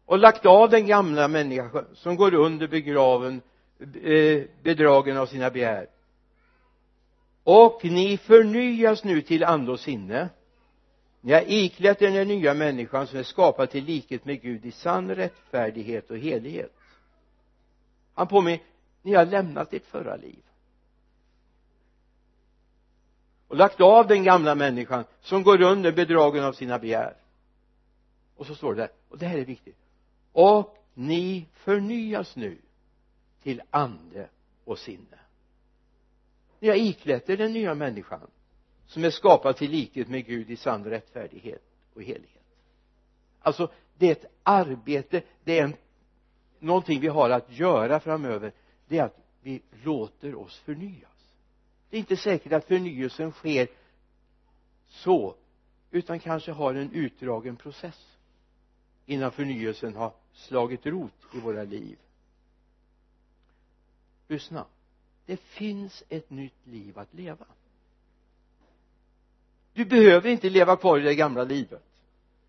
och 0.06 0.19
lagt 0.19 0.45
av 0.45 0.69
den 0.69 0.88
gamla 0.88 1.28
människan 1.28 1.86
som 1.93 2.15
går 2.15 2.34
under 2.34 2.67
begraven 2.67 3.41
Eh, 3.80 4.44
bedragen 4.63 5.18
av 5.18 5.26
sina 5.26 5.50
begär. 5.50 5.88
Och 7.44 7.86
ni 7.86 8.18
förnyas 8.18 9.04
nu 9.04 9.22
till 9.22 9.44
ande 9.44 9.72
och 9.72 9.80
sinne. 9.80 10.30
Ni 11.22 11.34
har 11.34 11.44
iklätt 11.48 12.02
er 12.02 12.12
den 12.12 12.28
nya 12.28 12.54
människan 12.54 13.08
som 13.08 13.20
är 13.20 13.24
skapad 13.24 13.70
till 13.70 13.86
likhet 13.86 14.26
med 14.26 14.42
Gud 14.42 14.66
i 14.66 14.72
sann 14.72 15.16
rättfärdighet 15.16 16.12
och 16.12 16.18
helighet. 16.18 16.74
Han 18.13 18.28
påminner 18.28 18.60
ni 19.02 19.13
har 19.13 19.26
lämnat 19.26 19.74
ert 19.74 19.86
förra 19.86 20.16
liv. 20.16 20.44
Och 23.48 23.56
lagt 23.56 23.82
av 23.82 24.08
den 24.08 24.24
gamla 24.24 24.56
människan 24.56 25.04
som 25.22 25.44
går 25.44 25.62
under 25.62 25.92
bedragen 25.92 26.44
av 26.44 26.54
sina 26.54 26.80
begär. 26.80 27.13
Och 28.36 28.46
så 28.46 28.56
står 28.56 28.76
det 28.76 28.82
där 28.82 28.90
och 29.10 29.18
det 29.18 29.26
här 29.26 29.38
är 29.38 29.46
viktigt. 29.46 29.78
Och 30.32 30.78
ni 30.94 31.48
förnyas 31.54 32.36
nu 32.36 32.58
till 33.43 33.62
ande 33.69 34.30
och 34.63 34.80
sinne. 34.80 35.19
Ni 36.60 36.67
har 36.67 36.76
iklätt 36.76 37.30
er 37.30 37.38
den 37.38 37.54
nya 37.54 37.73
människan 37.76 38.28
som 38.88 39.04
är 39.04 39.10
skapad 39.10 39.58
till 39.58 39.71
likhet 39.71 40.08
med 40.08 40.26
Gud 40.26 40.50
i 40.50 40.56
sann 40.56 40.84
rättfärdighet 40.84 41.63
och 41.93 42.02
helighet. 42.02 42.43
Alltså 43.39 43.71
det 43.97 44.08
är 44.08 44.12
ett 44.12 44.32
arbete 44.43 45.21
det 45.43 45.60
är 45.60 45.63
en, 45.63 45.76
någonting 46.60 47.00
vi 47.00 47.08
har 47.08 47.30
att 47.30 47.52
göra 47.52 48.00
framöver 48.00 48.54
det 48.88 48.97
är 48.97 49.04
att 49.04 49.19
vi 49.41 49.62
låter 49.84 50.36
oss 50.36 50.60
förnyas. 50.60 51.30
Det 51.89 51.97
är 51.97 52.00
inte 52.00 52.17
säkert 52.17 52.54
att 52.54 52.65
förnyelsen 52.65 53.32
sker 53.32 53.67
så 54.88 55.36
utan 55.91 56.19
kanske 56.19 56.52
har 56.52 56.76
en 56.76 56.91
utdragen 56.91 57.56
process 57.56 58.17
innan 59.06 59.32
förnyelsen 59.32 59.95
har 59.95 60.13
slagit 60.34 60.86
rot 60.86 61.13
i 61.34 61.39
våra 61.39 61.63
liv 61.63 61.97
lyssna. 64.28 64.66
Det 65.26 65.38
finns 65.38 66.04
ett 66.10 66.30
nytt 66.30 66.68
liv 66.68 67.00
att 67.00 67.13
leva. 67.13 67.46
Du 69.74 69.86
behöver 69.86 70.30
inte 70.30 70.50
leva 70.50 70.76
kvar 70.76 71.00
i 71.00 71.02
det 71.02 71.16
gamla 71.16 71.44
livet. 71.44 71.84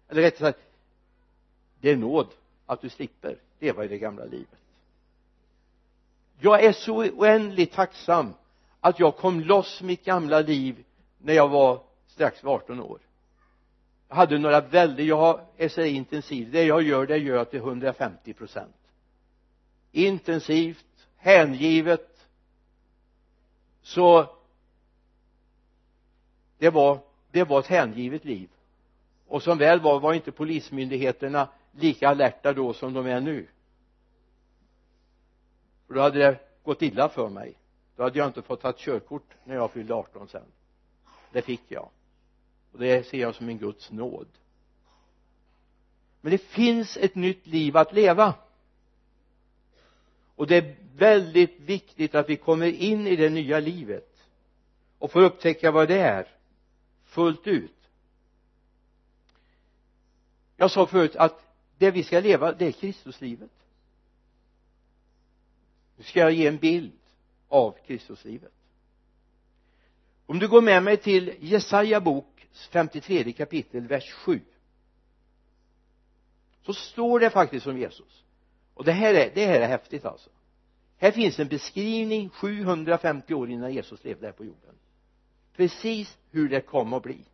Eller 0.08 0.22
rättare 0.22 0.52
sagt 0.52 0.64
det 1.80 1.90
är 1.90 1.96
nåd 1.96 2.28
att 2.66 2.80
du 2.80 2.88
slipper 2.88 3.38
leva 3.58 3.84
i 3.84 3.88
det 3.88 3.98
gamla 3.98 4.24
livet. 4.24 4.58
Jag 6.40 6.64
är 6.64 6.72
så 6.72 6.96
oändligt 6.96 7.72
tacksam 7.72 8.34
att 8.80 8.98
jag 9.00 9.16
kom 9.16 9.40
loss 9.40 9.82
mitt 9.82 10.04
gamla 10.04 10.40
liv 10.40 10.84
när 11.18 11.34
jag 11.34 11.48
var 11.48 11.82
strax 12.06 12.44
18 12.44 12.80
år. 12.80 12.98
Jag 14.08 14.16
hade 14.16 14.38
några 14.38 14.60
väldigt, 14.60 15.06
jag 15.06 15.40
är 15.56 15.68
så 15.68 15.82
intensiv. 15.82 16.50
Det 16.50 16.64
jag 16.64 16.82
gör 16.82 17.06
det 17.06 17.16
gör 17.16 17.36
jag 17.36 17.50
till 17.50 17.58
150 17.58 18.32
procent. 18.32 18.76
Intensivt 19.92 20.84
hängivet 21.18 22.28
så 23.82 24.36
det 26.58 26.70
var 26.70 27.00
det 27.30 27.44
var 27.44 27.60
ett 27.60 27.66
hängivet 27.66 28.24
liv. 28.24 28.48
Och 29.26 29.42
som 29.42 29.58
väl 29.58 29.80
var 29.80 30.00
var 30.00 30.14
inte 30.14 30.32
polismyndigheterna 30.32 31.48
lika 31.72 32.08
alerta 32.08 32.52
då 32.52 32.72
som 32.72 32.92
de 32.92 33.06
är 33.06 33.20
nu. 33.20 33.46
För 35.86 35.94
då 35.94 36.00
hade 36.00 36.18
det 36.18 36.38
gått 36.62 36.82
illa 36.82 37.08
för 37.08 37.28
mig. 37.28 37.54
Då 37.96 38.02
hade 38.02 38.18
jag 38.18 38.26
inte 38.26 38.42
fått 38.42 38.60
ta 38.60 38.72
körkort 38.76 39.34
när 39.44 39.54
jag 39.54 39.70
fyllde 39.70 39.94
18 39.94 40.28
sen. 40.28 40.42
Det 41.32 41.42
fick 41.42 41.62
jag. 41.68 41.88
Och 42.72 42.78
det 42.78 43.06
ser 43.06 43.18
jag 43.18 43.34
som 43.34 43.48
en 43.48 43.58
Guds 43.58 43.90
nåd. 43.90 44.28
Men 46.20 46.32
det 46.32 46.38
finns 46.38 46.96
ett 46.96 47.14
nytt 47.14 47.46
liv 47.46 47.76
att 47.76 47.92
leva 47.92 48.34
och 50.38 50.46
det 50.46 50.56
är 50.56 50.76
väldigt 50.96 51.60
viktigt 51.60 52.14
att 52.14 52.28
vi 52.28 52.36
kommer 52.36 52.66
in 52.66 53.06
i 53.06 53.16
det 53.16 53.30
nya 53.30 53.60
livet 53.60 54.26
och 54.98 55.12
får 55.12 55.22
upptäcka 55.22 55.70
vad 55.70 55.88
det 55.88 56.00
är 56.00 56.28
fullt 57.04 57.46
ut. 57.46 57.88
Jag 60.56 60.70
sa 60.70 60.86
förut 60.86 61.16
att 61.16 61.40
det 61.78 61.90
vi 61.90 62.02
ska 62.02 62.20
leva 62.20 62.52
det 62.52 62.66
är 62.66 62.72
Kristuslivet. 62.72 63.50
Nu 65.96 66.04
ska 66.04 66.20
jag 66.20 66.32
ge 66.32 66.46
en 66.46 66.58
bild 66.58 66.98
av 67.48 67.76
Kristuslivet. 67.86 68.52
Om 70.26 70.38
du 70.38 70.48
går 70.48 70.62
med 70.62 70.82
mig 70.82 70.96
till 70.96 71.34
Jesaja 71.40 72.00
bok 72.00 72.48
53 72.52 73.32
kapitel 73.32 73.86
vers 73.86 74.12
7 74.12 74.40
så 76.62 76.74
står 76.74 77.20
det 77.20 77.30
faktiskt 77.30 77.66
om 77.66 77.78
Jesus 77.78 78.24
och 78.78 78.84
det 78.84 78.92
här 78.92 79.14
är, 79.14 79.30
det 79.34 79.46
här 79.46 79.60
är 79.60 79.66
häftigt 79.66 80.04
alltså. 80.04 80.30
Här 80.98 81.10
finns 81.10 81.38
en 81.38 81.48
beskrivning 81.48 82.28
750 82.28 83.34
år 83.34 83.50
innan 83.50 83.72
Jesus 83.72 84.04
levde 84.04 84.26
här 84.26 84.32
på 84.32 84.44
jorden. 84.44 84.74
Precis 85.56 86.18
hur 86.30 86.48
det 86.48 86.60
kom 86.60 86.92
att 86.92 87.02
bli. 87.02 87.24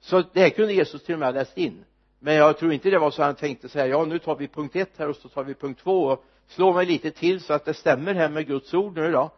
Så 0.00 0.22
det 0.32 0.40
här 0.40 0.50
kunde 0.50 0.72
Jesus 0.72 1.04
till 1.04 1.14
och 1.14 1.18
med 1.18 1.28
ha 1.28 1.32
läst 1.32 1.58
in. 1.58 1.84
Men 2.18 2.34
jag 2.34 2.58
tror 2.58 2.72
inte 2.72 2.90
det 2.90 2.98
var 2.98 3.10
så 3.10 3.22
han 3.22 3.34
tänkte 3.34 3.68
säga 3.68 3.86
ja 3.86 4.04
nu 4.04 4.18
tar 4.18 4.36
vi 4.36 4.48
punkt 4.48 4.76
ett 4.76 4.98
här 4.98 5.08
och 5.08 5.16
så 5.16 5.28
tar 5.28 5.44
vi 5.44 5.54
punkt 5.54 5.80
två 5.82 6.04
och 6.04 6.24
slår 6.46 6.74
mig 6.74 6.86
lite 6.86 7.10
till 7.10 7.40
så 7.40 7.52
att 7.52 7.64
det 7.64 7.74
stämmer 7.74 8.14
här 8.14 8.28
med 8.28 8.46
Guds 8.46 8.74
ord 8.74 8.96
nu 8.96 9.12
då. 9.12 9.30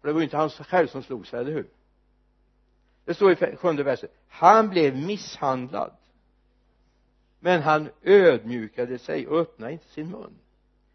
För 0.00 0.08
det 0.08 0.12
var 0.14 0.20
ju 0.20 0.24
inte 0.24 0.36
han 0.36 0.50
själv 0.50 0.86
som 0.86 1.02
slog 1.02 1.26
sig, 1.26 1.40
eller 1.40 1.52
hur? 1.52 1.66
Det 3.04 3.14
står 3.14 3.32
i 3.32 3.56
sjunde 3.56 3.82
versen 3.82 4.08
han 4.28 4.68
blev 4.68 4.96
misshandlad 4.96 5.92
men 7.44 7.62
han 7.62 7.88
ödmjukade 8.02 8.98
sig 8.98 9.26
och 9.28 9.40
öppnade 9.40 9.72
inte 9.72 9.88
sin 9.88 10.10
mun. 10.10 10.38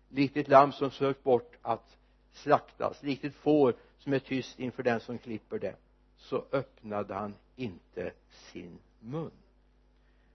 Likt 0.09 0.37
ett 0.37 0.47
lamm 0.47 0.71
som 0.71 0.91
sökt 0.91 1.23
bort 1.23 1.55
att 1.61 1.97
slaktas 2.31 3.03
likt 3.03 3.23
ett 3.23 3.35
får 3.35 3.75
som 3.97 4.13
är 4.13 4.19
tyst 4.19 4.59
inför 4.59 4.83
den 4.83 4.99
som 4.99 5.17
klipper 5.17 5.59
det 5.59 5.75
så 6.17 6.45
öppnade 6.51 7.13
han 7.13 7.33
inte 7.55 8.11
sin 8.29 8.79
mun. 8.99 9.31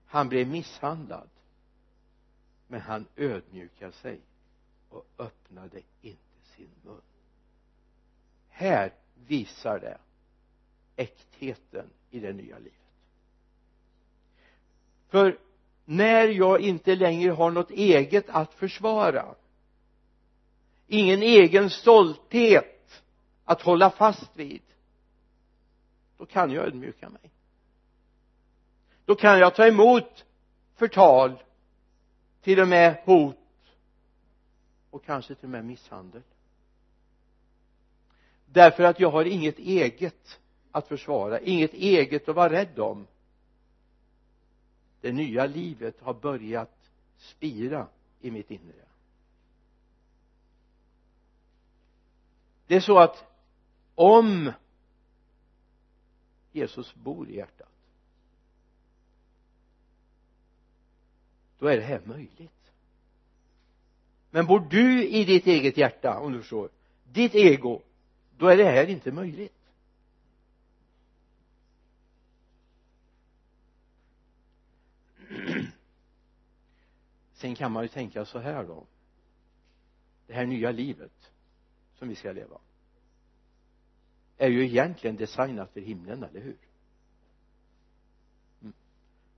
Han 0.05 0.29
blev 0.29 0.47
misshandlad 0.47 1.29
men 2.67 2.81
han 2.81 3.05
ödmjukade 3.15 3.91
sig 3.91 4.19
och 4.89 5.05
öppnade 5.17 5.81
inte 6.01 6.41
sin 6.55 6.69
mun. 6.83 7.01
Här 8.49 8.93
visar 9.27 9.79
det 9.79 9.97
äktheten 10.95 11.89
i 12.09 12.19
det 12.19 12.33
nya 12.33 12.57
livet. 12.57 12.73
För 15.07 15.37
när 15.85 16.27
jag 16.27 16.61
inte 16.61 16.95
längre 16.95 17.31
har 17.31 17.51
något 17.51 17.71
eget 17.71 18.29
att 18.29 18.53
försvara. 18.53 19.35
Ingen 20.87 21.23
egen 21.23 21.69
stolthet 21.69 23.03
att 23.45 23.61
hålla 23.61 23.89
fast 23.89 24.35
vid. 24.35 24.61
Då 26.17 26.25
kan 26.25 26.51
jag 26.51 26.65
ödmjuka 26.65 27.09
mig. 27.09 27.31
Då 29.05 29.15
kan 29.15 29.39
jag 29.39 29.55
ta 29.55 29.67
emot 29.67 30.25
förtal 30.75 31.43
till 32.41 32.59
och 32.59 32.67
med 32.67 33.01
hot 33.05 33.37
och 34.89 35.05
kanske 35.05 35.35
till 35.35 35.45
och 35.45 35.51
med 35.51 35.65
misshandel. 35.65 36.21
Därför 38.45 38.83
att 38.83 38.99
jag 38.99 39.11
har 39.11 39.25
inget 39.25 39.59
eget 39.59 40.39
att 40.71 40.87
försvara 40.87 41.39
inget 41.39 41.73
eget 41.73 42.29
att 42.29 42.35
vara 42.35 42.53
rädd 42.53 42.79
om 42.79 43.07
det 45.03 45.11
nya 45.11 45.45
livet 45.45 46.01
har 46.01 46.13
börjat 46.13 46.89
spira 47.17 47.87
i 48.21 48.31
mitt 48.31 48.51
inre. 48.51 48.85
Det 52.67 52.75
är 52.75 52.79
så 52.79 52.99
att 52.99 53.23
om 53.95 54.51
Jesus 56.51 56.95
bor 56.95 57.29
i 57.29 57.35
hjärtat 57.35 57.69
då 61.59 61.67
är 61.67 61.77
det 61.77 61.83
här 61.83 62.01
möjligt. 62.05 62.71
Men 64.31 64.45
bor 64.45 64.59
du 64.59 65.07
i 65.07 65.25
ditt 65.25 65.47
eget 65.47 65.77
hjärta 65.77 66.19
om 66.19 66.33
du 66.33 66.39
förstår 66.39 66.69
ditt 67.03 67.35
ego 67.35 67.81
då 68.37 68.47
är 68.47 68.57
det 68.57 68.63
här 68.63 68.87
inte 68.87 69.11
möjligt. 69.11 69.62
Sen 77.43 77.55
kan 77.55 77.71
man 77.71 77.83
ju 77.83 77.87
tänka 77.87 78.25
så 78.25 78.39
här 78.39 78.63
då. 78.63 78.85
Det 80.27 80.33
här 80.33 80.45
nya 80.45 80.71
livet 80.71 81.31
som 81.93 82.09
vi 82.09 82.15
ska 82.15 82.31
leva 82.31 82.57
är 84.37 84.49
ju 84.49 84.65
egentligen 84.65 85.15
designat 85.15 85.71
för 85.73 85.79
himlen, 85.79 86.23
eller 86.23 86.39
hur? 86.41 86.57
Mm. 88.61 88.73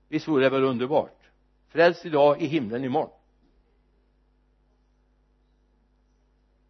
visst 0.07 0.27
vore 0.27 0.43
det 0.43 0.49
väl 0.49 0.63
underbart? 0.63 1.29
Frälst 1.67 2.05
idag 2.05 2.41
i 2.41 2.45
himlen 2.45 2.83
imorgon. 2.83 3.19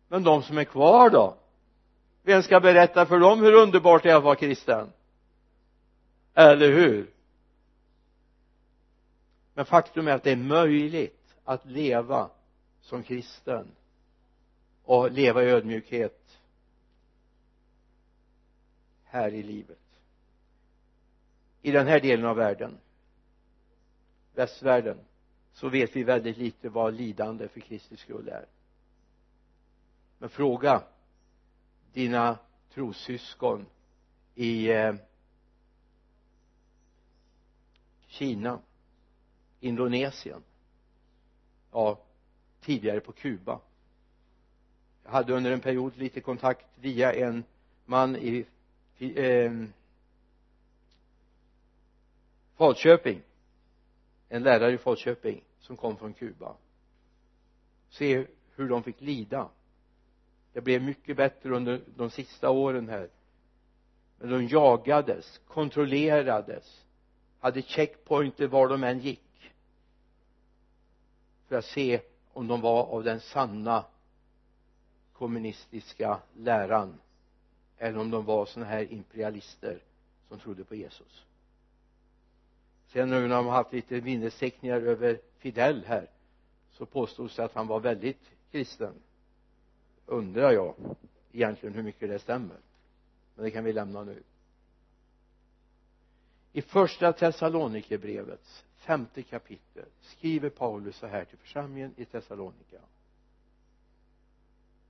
Men 0.08 0.24
de 0.24 0.44
som 0.44 0.58
är 0.58 0.64
kvar 0.64 1.10
då? 1.10 1.38
Vem 2.24 2.44
ska 2.44 2.60
berätta 2.60 3.06
för 3.06 3.20
dem 3.20 3.40
hur 3.40 3.54
underbart 3.54 4.04
det 4.04 4.12
är 4.12 4.16
att 4.16 4.24
vara 4.24 4.36
kristen? 4.36 4.92
Eller 6.34 6.72
hur? 6.72 7.14
Men 9.54 9.66
faktum 9.66 10.08
är 10.08 10.12
att 10.12 10.24
det 10.24 10.32
är 10.32 10.36
möjligt 10.36 11.15
att 11.46 11.66
leva 11.66 12.30
som 12.82 13.04
kristen 13.04 13.68
och 14.84 15.12
leva 15.12 15.44
i 15.44 15.46
ödmjukhet 15.46 16.40
här 19.04 19.34
i 19.34 19.44
livet. 19.44 19.78
I 21.62 21.72
den 21.72 21.88
här 21.88 22.00
delen 22.00 22.26
av 22.26 22.36
världen 22.36 22.78
västvärlden 24.36 24.98
så 25.54 25.70
vet 25.70 25.96
vi 25.96 26.04
väldigt 26.04 26.38
lite 26.38 26.70
vad 26.70 26.94
lidande 26.94 27.48
för 27.48 27.60
Kristi 27.60 27.98
skull 27.98 28.30
är. 28.30 28.46
Men 30.18 30.30
fråga 30.30 30.84
dina 31.94 32.38
trossyskon 32.74 33.66
i 34.36 34.72
eh, 34.72 34.96
Kina 38.08 38.60
Indonesien 39.60 40.44
ja 41.76 41.98
tidigare 42.62 43.00
på 43.00 43.12
Kuba. 43.12 43.60
Jag 45.04 45.12
hade 45.12 45.34
under 45.34 45.52
en 45.52 45.60
period 45.60 45.98
lite 45.98 46.22
kontakt 46.22 46.66
via 46.76 47.14
en 47.14 47.44
man 47.86 48.16
i 48.16 48.46
eh, 49.00 49.52
Falköping. 52.56 53.22
En 54.30 54.44
lärare 54.44 54.74
i 54.74 54.78
Falköping 54.78 55.44
som 55.60 55.78
kom 55.78 55.98
från 55.98 56.14
Kuba. 56.14 56.56
Se 57.90 58.28
hur 58.56 58.70
de 58.70 58.84
fick 58.84 59.02
lida. 59.02 59.50
Det 60.54 60.62
blev 60.62 60.82
mycket 60.82 61.18
bättre 61.18 61.56
under 61.56 61.82
de 61.96 62.10
sista 62.10 62.50
åren 62.50 62.90
här. 62.90 63.10
Men 64.18 64.30
de 64.30 64.48
jagades 64.48 65.42
kontrollerades 65.48 66.86
hade 67.40 67.62
checkpointer 67.62 68.48
var 68.48 68.68
de 68.68 68.84
än 68.84 69.00
gick 69.00 69.25
för 71.48 71.56
att 71.56 71.66
se 71.66 72.02
om 72.34 72.48
de 72.48 72.62
var 72.62 72.84
av 72.84 73.04
den 73.04 73.20
sanna 73.20 73.86
kommunistiska 75.14 76.20
läran 76.38 77.00
eller 77.78 78.00
om 78.00 78.12
de 78.12 78.26
var 78.26 78.46
sådana 78.46 78.72
här 78.72 78.94
imperialister 78.94 79.80
som 80.28 80.40
trodde 80.40 80.64
på 80.64 80.76
Jesus. 80.76 81.26
Sen 82.88 83.10
nu 83.10 83.28
när 83.28 83.36
de 83.36 83.46
har 83.46 83.54
haft 83.54 83.74
lite 83.74 84.02
minnesteckningar 84.02 84.82
över 84.82 85.20
Fidel 85.38 85.84
här 85.86 86.08
så 86.72 86.86
påstods 86.86 87.36
det 87.36 87.44
att 87.44 87.54
han 87.54 87.68
var 87.68 87.80
väldigt 87.80 88.22
kristen. 88.52 88.94
Undrar 90.06 90.52
jag 90.52 90.76
egentligen 91.32 91.76
hur 91.76 91.84
mycket 91.84 92.10
det 92.10 92.20
stämmer. 92.20 92.58
Men 93.36 93.46
det 93.46 93.52
kan 93.52 93.64
vi 93.64 93.74
lämna 93.74 94.04
nu. 94.04 94.24
I 96.54 96.62
första 96.62 97.14
Thessalonikerbrevets 97.14 98.64
femte 98.86 99.24
kapitel 99.24 99.86
skriver 100.02 100.50
Paulus 100.50 100.96
så 100.96 101.08
här 101.08 101.26
till 101.26 101.38
församlingen 101.38 101.94
i 101.98 102.06
Thessalonika. 102.06 102.80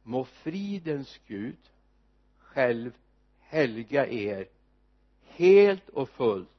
Må 0.03 0.25
fridens 0.25 1.19
Gud 1.27 1.57
själv 2.39 2.91
helga 3.39 4.07
er 4.07 4.47
helt 5.21 5.89
och 5.89 6.09
fullt 6.09 6.49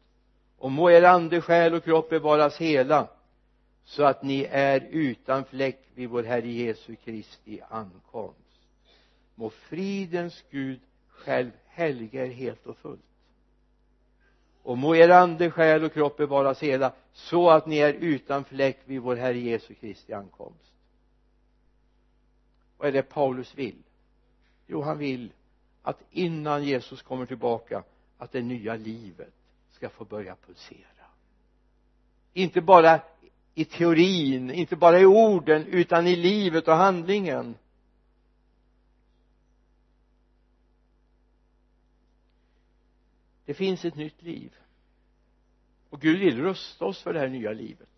och 0.59 0.73
må 0.73 0.91
er 0.91 1.03
ande, 1.03 1.41
själ 1.41 1.75
och 1.75 1.85
kropp 1.85 2.11
bevaras 2.11 2.57
hela 2.57 3.09
så 3.85 4.05
att 4.05 4.23
ni 4.23 4.47
är 4.51 4.81
utan 4.91 5.45
fläck 5.45 5.81
vid 5.95 6.09
vår 6.09 6.23
Herre 6.23 6.49
Jesu 6.49 6.97
Kristi 6.97 7.61
ankomst. 7.69 8.61
Må 9.35 9.51
fridens 9.51 10.45
Gud 10.51 10.81
själv 11.09 11.51
helga 11.67 12.27
er 12.27 12.31
helt 12.31 12.67
och 12.67 12.77
fullt 12.77 13.01
och 14.67 14.79
må 14.79 14.97
er 14.97 15.09
ande, 15.09 15.51
själ 15.51 15.85
och 15.85 15.93
kropp 15.93 16.17
bevaras 16.17 16.63
hela 16.63 16.93
så 17.13 17.51
att 17.51 17.67
ni 17.67 17.79
är 17.79 17.93
utan 17.93 18.45
fläck 18.45 18.79
vid 18.85 19.01
vår 19.01 19.17
Herre 19.17 19.39
Jesu 19.39 19.75
Kristi 19.75 20.13
ankomst. 20.13 20.73
Vad 22.79 22.89
är 22.89 22.93
det 22.93 23.03
Paulus 23.03 23.55
vill? 23.55 23.83
Jo 24.67 24.83
han 24.83 24.99
vill 24.99 25.33
att 25.83 26.03
innan 26.11 26.65
Jesus 26.65 27.03
kommer 27.03 27.27
tillbaka 27.27 27.83
att 28.19 28.33
det 28.33 28.43
nya 28.43 28.77
livet 28.77 29.33
ska 29.71 29.89
få 29.89 30.05
börja 30.05 30.37
pulsera. 30.47 31.07
Inte 32.33 32.61
bara 32.61 33.01
i 33.55 33.65
teorin, 33.65 34.51
inte 34.51 34.77
bara 34.77 35.01
i 35.01 35.07
orden 35.07 35.67
utan 35.67 36.07
i 36.07 36.17
livet 36.17 36.69
och 36.69 36.77
handlingen. 36.77 37.55
Det 43.47 43.55
finns 43.55 43.85
ett 43.85 43.97
nytt 43.97 44.23
liv. 44.23 44.55
Och 45.91 46.01
Gud 46.01 46.21
vill 46.21 46.43
rusta 46.43 46.85
oss 46.85 47.03
för 47.03 47.13
det 47.13 47.21
här 47.21 47.29
nya 47.29 47.53
livet. 47.53 47.89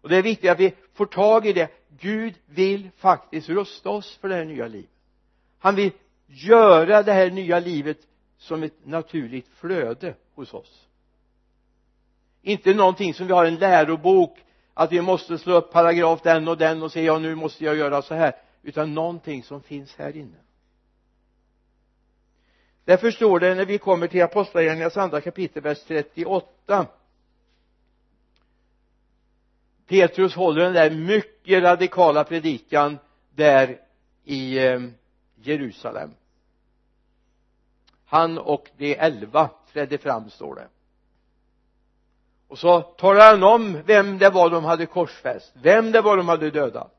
Och 0.00 0.08
det 0.08 0.16
är 0.16 0.22
viktigt 0.22 0.50
att 0.50 0.60
vi 0.60 0.74
får 0.92 1.06
tag 1.06 1.46
i 1.46 1.52
det. 1.52 1.70
Gud 2.00 2.34
vill 2.46 2.90
faktiskt 2.96 3.48
rusta 3.48 3.90
oss 3.90 4.16
för 4.16 4.28
det 4.28 4.34
här 4.34 4.44
nya 4.44 4.68
livet. 4.68 4.90
Han 5.58 5.74
vill 5.74 5.92
göra 6.26 7.02
det 7.02 7.12
här 7.12 7.30
nya 7.30 7.60
livet 7.60 7.98
som 8.38 8.62
ett 8.62 8.86
naturligt 8.86 9.48
flöde 9.48 10.14
hos 10.34 10.54
oss. 10.54 10.88
Inte 12.42 12.74
någonting 12.74 13.14
som 13.14 13.26
vi 13.26 13.32
har 13.32 13.44
en 13.44 13.56
lärobok 13.56 14.38
att 14.74 14.92
vi 14.92 15.00
måste 15.00 15.38
slå 15.38 15.54
upp 15.54 15.72
paragraf 15.72 16.22
den 16.22 16.48
och 16.48 16.58
den 16.58 16.82
och 16.82 16.92
säga 16.92 17.06
ja 17.06 17.18
nu 17.18 17.34
måste 17.34 17.64
jag 17.64 17.76
göra 17.76 18.02
så 18.02 18.14
här. 18.14 18.32
Utan 18.62 18.94
någonting 18.94 19.42
som 19.42 19.62
finns 19.62 19.96
här 19.96 20.16
inne 20.16 20.36
därför 22.84 23.10
står 23.10 23.40
det 23.40 23.54
när 23.54 23.64
vi 23.64 23.78
kommer 23.78 24.06
till 24.06 24.22
apostlagärningarnas 24.22 24.96
andra 24.96 25.20
kapitel 25.20 25.62
vers 25.62 25.78
38 25.86 26.86
Petrus 29.86 30.34
håller 30.34 30.62
den 30.64 30.72
där 30.72 30.90
mycket 30.90 31.62
radikala 31.62 32.24
predikan 32.24 32.98
där 33.34 33.80
i 34.24 34.66
eh, 34.66 34.80
Jerusalem. 35.34 36.10
Han 38.04 38.38
och 38.38 38.70
de 38.76 38.94
elva 38.94 39.50
trädde 39.72 39.98
fram 39.98 40.30
står 40.30 40.54
det. 40.54 40.68
Och 42.48 42.58
så 42.58 42.80
talar 42.80 43.30
han 43.30 43.42
om 43.42 43.82
vem 43.86 44.18
det 44.18 44.30
var 44.30 44.50
de 44.50 44.64
hade 44.64 44.86
korsfäst 44.86 45.52
vem 45.54 45.92
det 45.92 46.00
var 46.00 46.16
de 46.16 46.28
hade 46.28 46.50
dödat. 46.50 46.94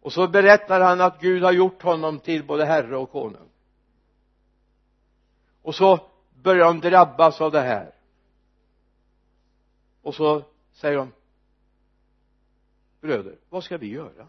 Och 0.00 0.12
så 0.12 0.28
berättar 0.28 0.80
han 0.80 1.00
att 1.00 1.20
Gud 1.20 1.42
har 1.42 1.52
gjort 1.52 1.82
honom 1.82 2.18
till 2.18 2.44
både 2.44 2.64
herre 2.64 2.96
och 2.96 3.12
konung 3.12 3.49
och 5.70 5.74
så 5.74 6.00
börjar 6.42 6.64
de 6.64 6.80
drabbas 6.80 7.40
av 7.40 7.52
det 7.52 7.60
här. 7.60 7.94
Och 10.02 10.14
så 10.14 10.44
säger 10.72 10.96
de 10.96 11.12
bröder 13.00 13.36
vad 13.48 13.64
ska 13.64 13.76
vi 13.76 13.86
göra? 13.86 14.26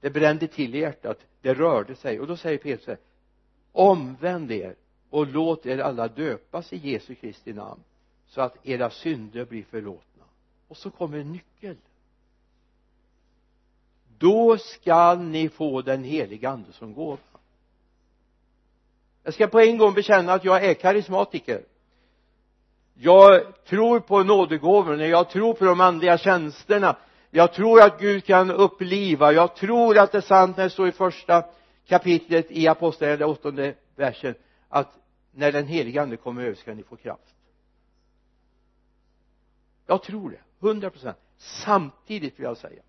Det 0.00 0.10
brände 0.10 0.48
till 0.48 0.74
i 0.74 0.78
hjärtat 0.78 1.18
det 1.40 1.54
rörde 1.54 1.94
sig. 1.94 2.20
Och 2.20 2.26
då 2.26 2.36
säger 2.36 2.58
Petrus 2.58 2.84
så 2.84 2.90
här 2.90 3.00
omvänd 3.72 4.52
er 4.52 4.74
och 5.10 5.26
låt 5.26 5.66
er 5.66 5.78
alla 5.78 6.08
döpas 6.08 6.72
i 6.72 6.76
Jesu 6.76 7.14
Kristi 7.14 7.52
namn 7.52 7.82
så 8.26 8.40
att 8.40 8.66
era 8.66 8.90
synder 8.90 9.44
blir 9.44 9.64
förlåtna. 9.64 10.24
Och 10.68 10.76
så 10.76 10.90
kommer 10.90 11.18
en 11.18 11.32
nyckel. 11.32 11.76
Då 14.18 14.58
skall 14.58 15.20
ni 15.20 15.48
få 15.48 15.82
den 15.82 16.04
heliga 16.04 16.50
ande 16.50 16.72
som 16.72 16.94
gåva 16.94 17.29
jag 19.22 19.34
ska 19.34 19.46
på 19.46 19.60
en 19.60 19.78
gång 19.78 19.94
bekänna 19.94 20.32
att 20.32 20.44
jag 20.44 20.64
är 20.64 20.74
karismatiker. 20.74 21.62
Jag 22.94 23.42
tror 23.64 24.00
på 24.00 24.22
nådegåvorna 24.22 25.06
jag 25.06 25.30
tror 25.30 25.54
på 25.54 25.64
de 25.64 25.80
andliga 25.80 26.18
tjänsterna. 26.18 26.96
Jag 27.30 27.52
tror 27.52 27.82
att 27.82 28.00
Gud 28.00 28.24
kan 28.24 28.50
uppliva. 28.50 29.32
Jag 29.32 29.56
tror 29.56 29.98
att 29.98 30.12
det 30.12 30.18
är 30.18 30.22
sant 30.22 30.56
när 30.56 30.64
det 30.64 30.70
står 30.70 30.88
i 30.88 30.92
första 30.92 31.44
kapitlet 31.86 32.46
i 32.50 32.68
apostlagärningarna 32.68 33.32
åttonde 33.32 33.74
versen 33.96 34.34
att 34.68 34.92
när 35.32 35.52
den 35.52 35.66
heliga 35.66 36.02
ande 36.02 36.16
kommer 36.16 36.42
över 36.42 36.54
ska 36.54 36.74
ni 36.74 36.82
få 36.82 36.96
kraft. 36.96 37.34
Jag 39.86 40.02
tror 40.02 40.30
det 40.30 40.66
hundra 40.66 40.90
procent. 40.90 41.16
Samtidigt 41.36 42.38
vill 42.38 42.44
jag 42.44 42.56
säga 42.56 42.82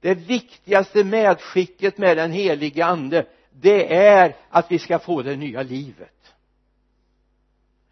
det 0.00 0.14
viktigaste 0.14 1.04
medskicket 1.04 1.98
med 1.98 2.16
den 2.16 2.32
heliga 2.32 2.86
ande 2.86 3.26
det 3.60 3.96
är 3.96 4.36
att 4.50 4.70
vi 4.70 4.78
ska 4.78 4.98
få 4.98 5.22
det 5.22 5.36
nya 5.36 5.62
livet. 5.62 6.34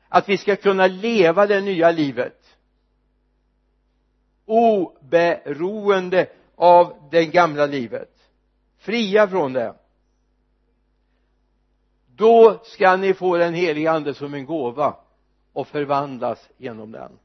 Att 0.09 0.29
vi 0.29 0.38
ska 0.38 0.57
kunna 0.57 0.87
leva 0.87 1.46
det 1.46 1.61
nya 1.61 1.90
livet. 1.90 2.57
Oberoende 4.44 6.29
av 6.55 7.09
det 7.11 7.26
gamla 7.26 7.66
livet. 7.66 8.11
Fria 8.76 9.29
från 9.29 9.52
det. 9.52 9.74
Då 12.16 12.61
ska 12.64 12.96
ni 12.96 13.14
få 13.14 13.37
den 13.37 13.55
heliga 13.55 13.92
ande 13.92 14.14
som 14.14 14.35
en 14.35 14.46
gåva 14.46 14.96
och 15.52 15.68
förvandlas 15.68 16.48
genom 16.57 16.92
den. 16.92 17.18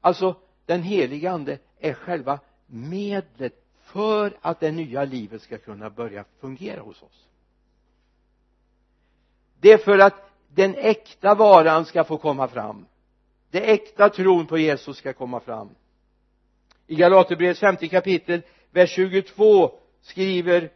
Alltså 0.00 0.36
den 0.66 0.82
heliga 0.82 1.30
ande 1.30 1.58
är 1.78 1.94
själva 1.94 2.40
medlet 2.66 3.61
för 3.92 4.36
att 4.40 4.60
det 4.60 4.70
nya 4.70 5.04
livet 5.04 5.42
ska 5.42 5.58
kunna 5.58 5.90
börja 5.90 6.24
fungera 6.40 6.80
hos 6.80 7.02
oss. 7.02 7.28
Det 9.60 9.72
är 9.72 9.78
för 9.78 9.98
att 9.98 10.30
den 10.48 10.74
äkta 10.74 11.34
varan 11.34 11.84
ska 11.84 12.04
få 12.04 12.18
komma 12.18 12.48
fram. 12.48 12.86
Det 13.50 13.72
äkta 13.72 14.08
tron 14.08 14.46
på 14.46 14.58
Jesus 14.58 14.96
ska 14.96 15.12
komma 15.12 15.40
fram. 15.40 15.68
I 16.86 16.94
Galaterbrevets 16.94 17.60
femte 17.60 17.88
kapitel 17.88 18.42
vers 18.70 18.90
22 18.90 19.78
skriver 20.00 20.72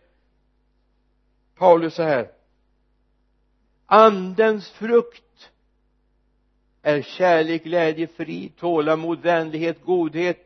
Paulus 1.54 1.94
så 1.94 2.02
här. 2.02 2.30
Andens 3.86 4.70
frukt 4.70 5.50
är 6.82 7.02
kärlek, 7.02 7.64
glädje, 7.64 8.06
frid, 8.06 8.56
tålamod, 8.56 9.20
vänlighet, 9.20 9.84
godhet, 9.84 10.45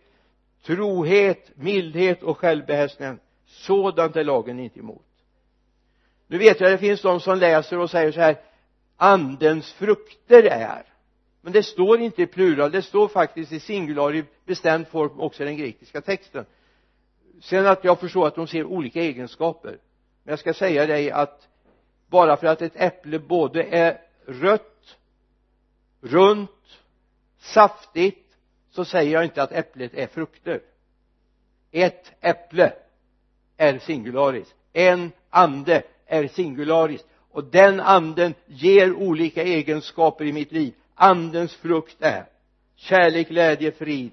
trohet, 0.63 1.51
mildhet 1.55 2.23
och 2.23 2.39
självbehärskning 2.39 3.19
sådant 3.47 4.17
är 4.17 4.25
lagen 4.25 4.61
inte 4.61 4.79
emot. 4.79 5.07
Nu 6.27 6.39
vet 6.39 6.61
jag 6.61 6.73
att 6.73 6.81
det 6.81 6.87
finns 6.87 7.03
de 7.03 7.21
som 7.21 7.39
läser 7.39 7.79
och 7.79 7.91
säger 7.91 8.13
så 8.13 8.21
här 8.21 8.41
andens 8.97 9.73
frukter 9.73 10.43
är 10.43 10.91
men 11.41 11.53
det 11.53 11.63
står 11.63 12.01
inte 12.01 12.23
i 12.23 12.27
plural 12.27 12.71
det 12.71 12.83
står 12.83 13.09
faktiskt 13.09 13.53
i 13.53 13.61
singular 13.61 14.15
i 14.15 14.25
bestämd 14.45 14.89
form 14.89 15.21
också 15.21 15.43
i 15.43 15.47
den 15.47 15.57
grekiska 15.57 16.01
texten. 16.01 16.47
Sen 17.41 17.67
att 17.67 17.85
jag 17.85 18.01
förstår 18.01 18.27
att 18.27 18.35
de 18.35 18.47
ser 18.47 18.65
olika 18.65 19.01
egenskaper. 19.01 19.79
Men 20.23 20.33
jag 20.33 20.39
ska 20.39 20.55
säga 20.55 20.87
dig 20.87 21.11
att 21.11 21.49
bara 22.07 22.37
för 22.37 22.47
att 22.47 22.63
ett 22.63 22.77
äpple 22.77 23.19
både 23.19 23.63
är 23.63 24.01
rött 24.27 24.97
runt 26.01 26.79
saftigt 27.39 28.30
så 28.71 28.85
säger 28.85 29.13
jag 29.13 29.25
inte 29.25 29.43
att 29.43 29.53
äpplet 29.53 29.95
är 29.95 30.07
frukter. 30.07 30.61
Ett 31.73 32.13
äpple 32.21 32.73
är 33.57 33.79
singularis 33.79 34.55
en 34.73 35.13
ande 35.31 35.83
är 36.07 36.29
singularis 36.29 37.05
och 37.31 37.45
den 37.45 37.81
anden 37.81 38.35
ger 38.47 38.93
olika 38.93 39.43
egenskaper 39.43 40.25
i 40.25 40.33
mitt 40.33 40.53
liv. 40.53 40.75
Andens 40.95 41.55
frukt 41.55 41.97
är 42.01 42.27
kärlek, 42.77 43.29
glädje, 43.29 43.73
frid. 43.73 44.13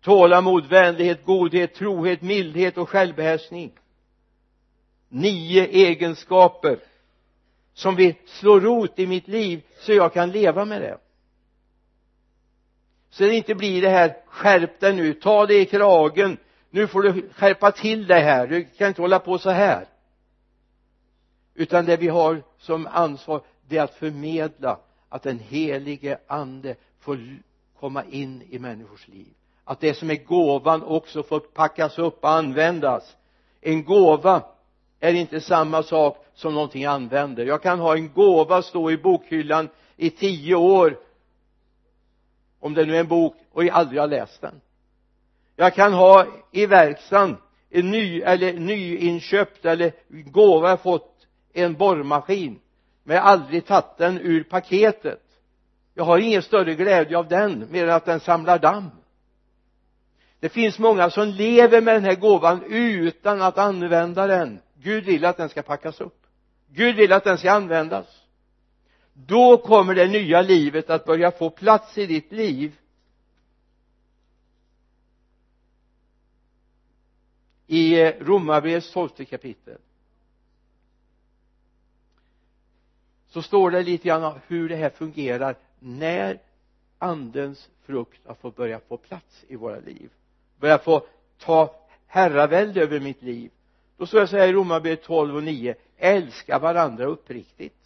Tålamod, 0.00 0.66
vänlighet, 0.66 1.24
godhet, 1.24 1.74
trohet, 1.74 2.22
mildhet 2.22 2.78
och 2.78 2.88
självbehärskning. 2.88 3.72
Nio 5.08 5.66
egenskaper 5.66 6.78
som 7.74 7.96
vill 7.96 8.14
slå 8.24 8.60
rot 8.60 8.98
i 8.98 9.06
mitt 9.06 9.28
liv 9.28 9.62
så 9.78 9.92
jag 9.92 10.12
kan 10.12 10.30
leva 10.30 10.64
med 10.64 10.82
det 10.82 10.98
så 13.14 13.24
det 13.24 13.34
inte 13.34 13.54
blir 13.54 13.82
det 13.82 13.88
här 13.88 14.16
skärp 14.26 14.80
dig 14.80 14.92
nu, 14.92 15.14
ta 15.14 15.46
dig 15.46 15.60
i 15.60 15.64
kragen. 15.64 16.36
Nu 16.70 16.86
får 16.86 17.02
du 17.02 17.28
skärpa 17.34 17.72
till 17.72 18.06
dig 18.06 18.20
här, 18.20 18.46
du 18.46 18.64
kan 18.64 18.88
inte 18.88 19.02
hålla 19.02 19.18
på 19.18 19.38
så 19.38 19.50
här. 19.50 19.86
Utan 21.54 21.84
det 21.84 21.96
vi 21.96 22.08
har 22.08 22.42
som 22.58 22.86
ansvar 22.86 23.40
det 23.68 23.76
är 23.76 23.82
att 23.82 23.94
förmedla 23.94 24.78
att 25.08 25.22
den 25.22 25.38
helige 25.38 26.18
ande 26.26 26.74
får 27.00 27.18
komma 27.80 28.04
in 28.04 28.42
i 28.50 28.58
människors 28.58 29.08
liv. 29.08 29.32
Att 29.64 29.80
det 29.80 29.94
som 29.94 30.10
är 30.10 30.24
gåvan 30.24 30.82
också 30.82 31.22
får 31.22 31.40
packas 31.40 31.98
upp 31.98 32.24
och 32.24 32.30
användas. 32.30 33.16
En 33.60 33.84
gåva 33.84 34.42
är 35.00 35.12
inte 35.12 35.40
samma 35.40 35.82
sak 35.82 36.26
som 36.34 36.54
någonting 36.54 36.82
jag 36.82 36.92
använder. 36.92 37.46
Jag 37.46 37.62
kan 37.62 37.78
ha 37.78 37.96
en 37.96 38.12
gåva 38.12 38.62
stå 38.62 38.90
i 38.90 38.96
bokhyllan 38.96 39.68
i 39.96 40.10
tio 40.10 40.54
år 40.54 40.98
om 42.64 42.74
det 42.74 42.84
nu 42.86 42.96
är 42.96 43.00
en 43.00 43.06
bok 43.06 43.36
och 43.52 43.64
jag 43.64 43.74
aldrig 43.74 44.00
har 44.00 44.08
läst 44.08 44.40
den. 44.40 44.60
Jag 45.56 45.74
kan 45.74 45.92
ha 45.92 46.26
i 46.52 46.66
verkstaden 46.66 47.36
en 47.70 47.90
ny 47.90 48.20
eller 48.20 48.52
nyinköpt 48.52 49.64
eller 49.64 49.92
gåva 50.08 50.68
jag 50.68 50.80
fått 50.80 51.26
en 51.52 51.74
borrmaskin 51.74 52.60
men 53.02 53.16
jag 53.16 53.22
har 53.22 53.30
aldrig 53.30 53.66
tagit 53.66 53.96
den 53.98 54.20
ur 54.20 54.42
paketet. 54.42 55.22
Jag 55.94 56.04
har 56.04 56.18
ingen 56.18 56.42
större 56.42 56.74
glädje 56.74 57.18
av 57.18 57.28
den 57.28 57.66
mer 57.70 57.84
än 57.84 57.94
att 57.94 58.04
den 58.04 58.20
samlar 58.20 58.58
damm. 58.58 58.90
Det 60.40 60.48
finns 60.48 60.78
många 60.78 61.10
som 61.10 61.28
lever 61.28 61.80
med 61.80 61.94
den 61.94 62.04
här 62.04 62.14
gåvan 62.14 62.64
utan 62.68 63.42
att 63.42 63.58
använda 63.58 64.26
den. 64.26 64.60
Gud 64.74 65.04
vill 65.04 65.24
att 65.24 65.36
den 65.36 65.48
ska 65.48 65.62
packas 65.62 66.00
upp. 66.00 66.26
Gud 66.68 66.96
vill 66.96 67.12
att 67.12 67.24
den 67.24 67.38
ska 67.38 67.52
användas 67.52 68.23
då 69.14 69.56
kommer 69.56 69.94
det 69.94 70.06
nya 70.06 70.42
livet 70.42 70.90
att 70.90 71.04
börja 71.04 71.30
få 71.30 71.50
plats 71.50 71.98
i 71.98 72.06
ditt 72.06 72.32
liv. 72.32 72.78
I 77.66 78.00
eh, 78.00 78.14
Romarbrevets 78.20 78.92
tolfte 78.92 79.24
kapitel. 79.24 79.78
Så 83.28 83.42
står 83.42 83.70
det 83.70 83.82
lite 83.82 84.08
grann 84.08 84.24
om 84.24 84.40
hur 84.46 84.68
det 84.68 84.76
här 84.76 84.90
fungerar 84.90 85.56
när 85.78 86.40
andens 86.98 87.70
frukt 87.82 88.26
har 88.26 88.34
fått 88.34 88.56
börja 88.56 88.80
få 88.80 88.96
plats 88.96 89.44
i 89.48 89.56
våra 89.56 89.78
liv. 89.78 90.10
Börja 90.58 90.78
få 90.78 91.06
ta 91.38 91.74
herravälde 92.06 92.82
över 92.82 93.00
mitt 93.00 93.22
liv. 93.22 93.50
Då 93.96 94.06
står 94.06 94.20
det 94.20 94.28
så 94.28 94.36
här 94.36 94.48
i 94.48 94.52
Romarbrevet 94.52 95.02
12 95.02 95.36
och 95.36 95.42
9 95.42 95.74
älska 95.96 96.58
varandra 96.58 97.04
uppriktigt 97.04 97.83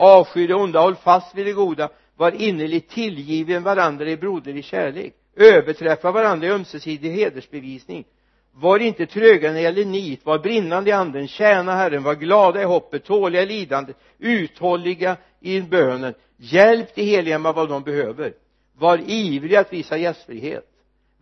avsky 0.00 0.46
det 0.46 0.54
onda 0.54 0.80
håll 0.80 0.94
fast 0.94 1.34
vid 1.34 1.46
det 1.46 1.52
goda 1.52 1.88
var 2.16 2.42
innerligt 2.42 2.90
tillgiven 2.90 3.62
varandra 3.62 4.10
i 4.10 4.16
broderlig 4.16 4.64
kärlek 4.64 5.14
överträffa 5.36 6.10
varandra 6.10 6.46
i 6.46 6.50
ömsesidig 6.50 7.10
hedersbevisning. 7.10 8.04
Var 8.52 8.78
inte 8.78 9.06
tröga 9.06 9.48
när 9.48 9.54
det 9.54 9.60
gäller 9.60 9.84
nit 9.84 10.26
var 10.26 10.38
brinnande 10.38 10.90
i 10.90 10.92
anden 10.92 11.28
tjäna 11.28 11.74
Herren 11.74 12.02
var 12.02 12.14
glada 12.14 12.62
i 12.62 12.64
hoppet 12.64 13.04
tåliga 13.04 13.42
i 13.42 13.46
lidandet 13.46 13.96
uthålliga 14.18 15.16
i 15.40 15.60
bönen. 15.60 16.14
Hjälp 16.36 16.94
de 16.94 17.02
heliga 17.02 17.38
med 17.38 17.54
vad 17.54 17.68
de 17.68 17.82
behöver. 17.82 18.32
Var 18.78 19.00
ivriga 19.06 19.60
att 19.60 19.72
visa 19.72 19.96
gästfrihet. 19.96 20.66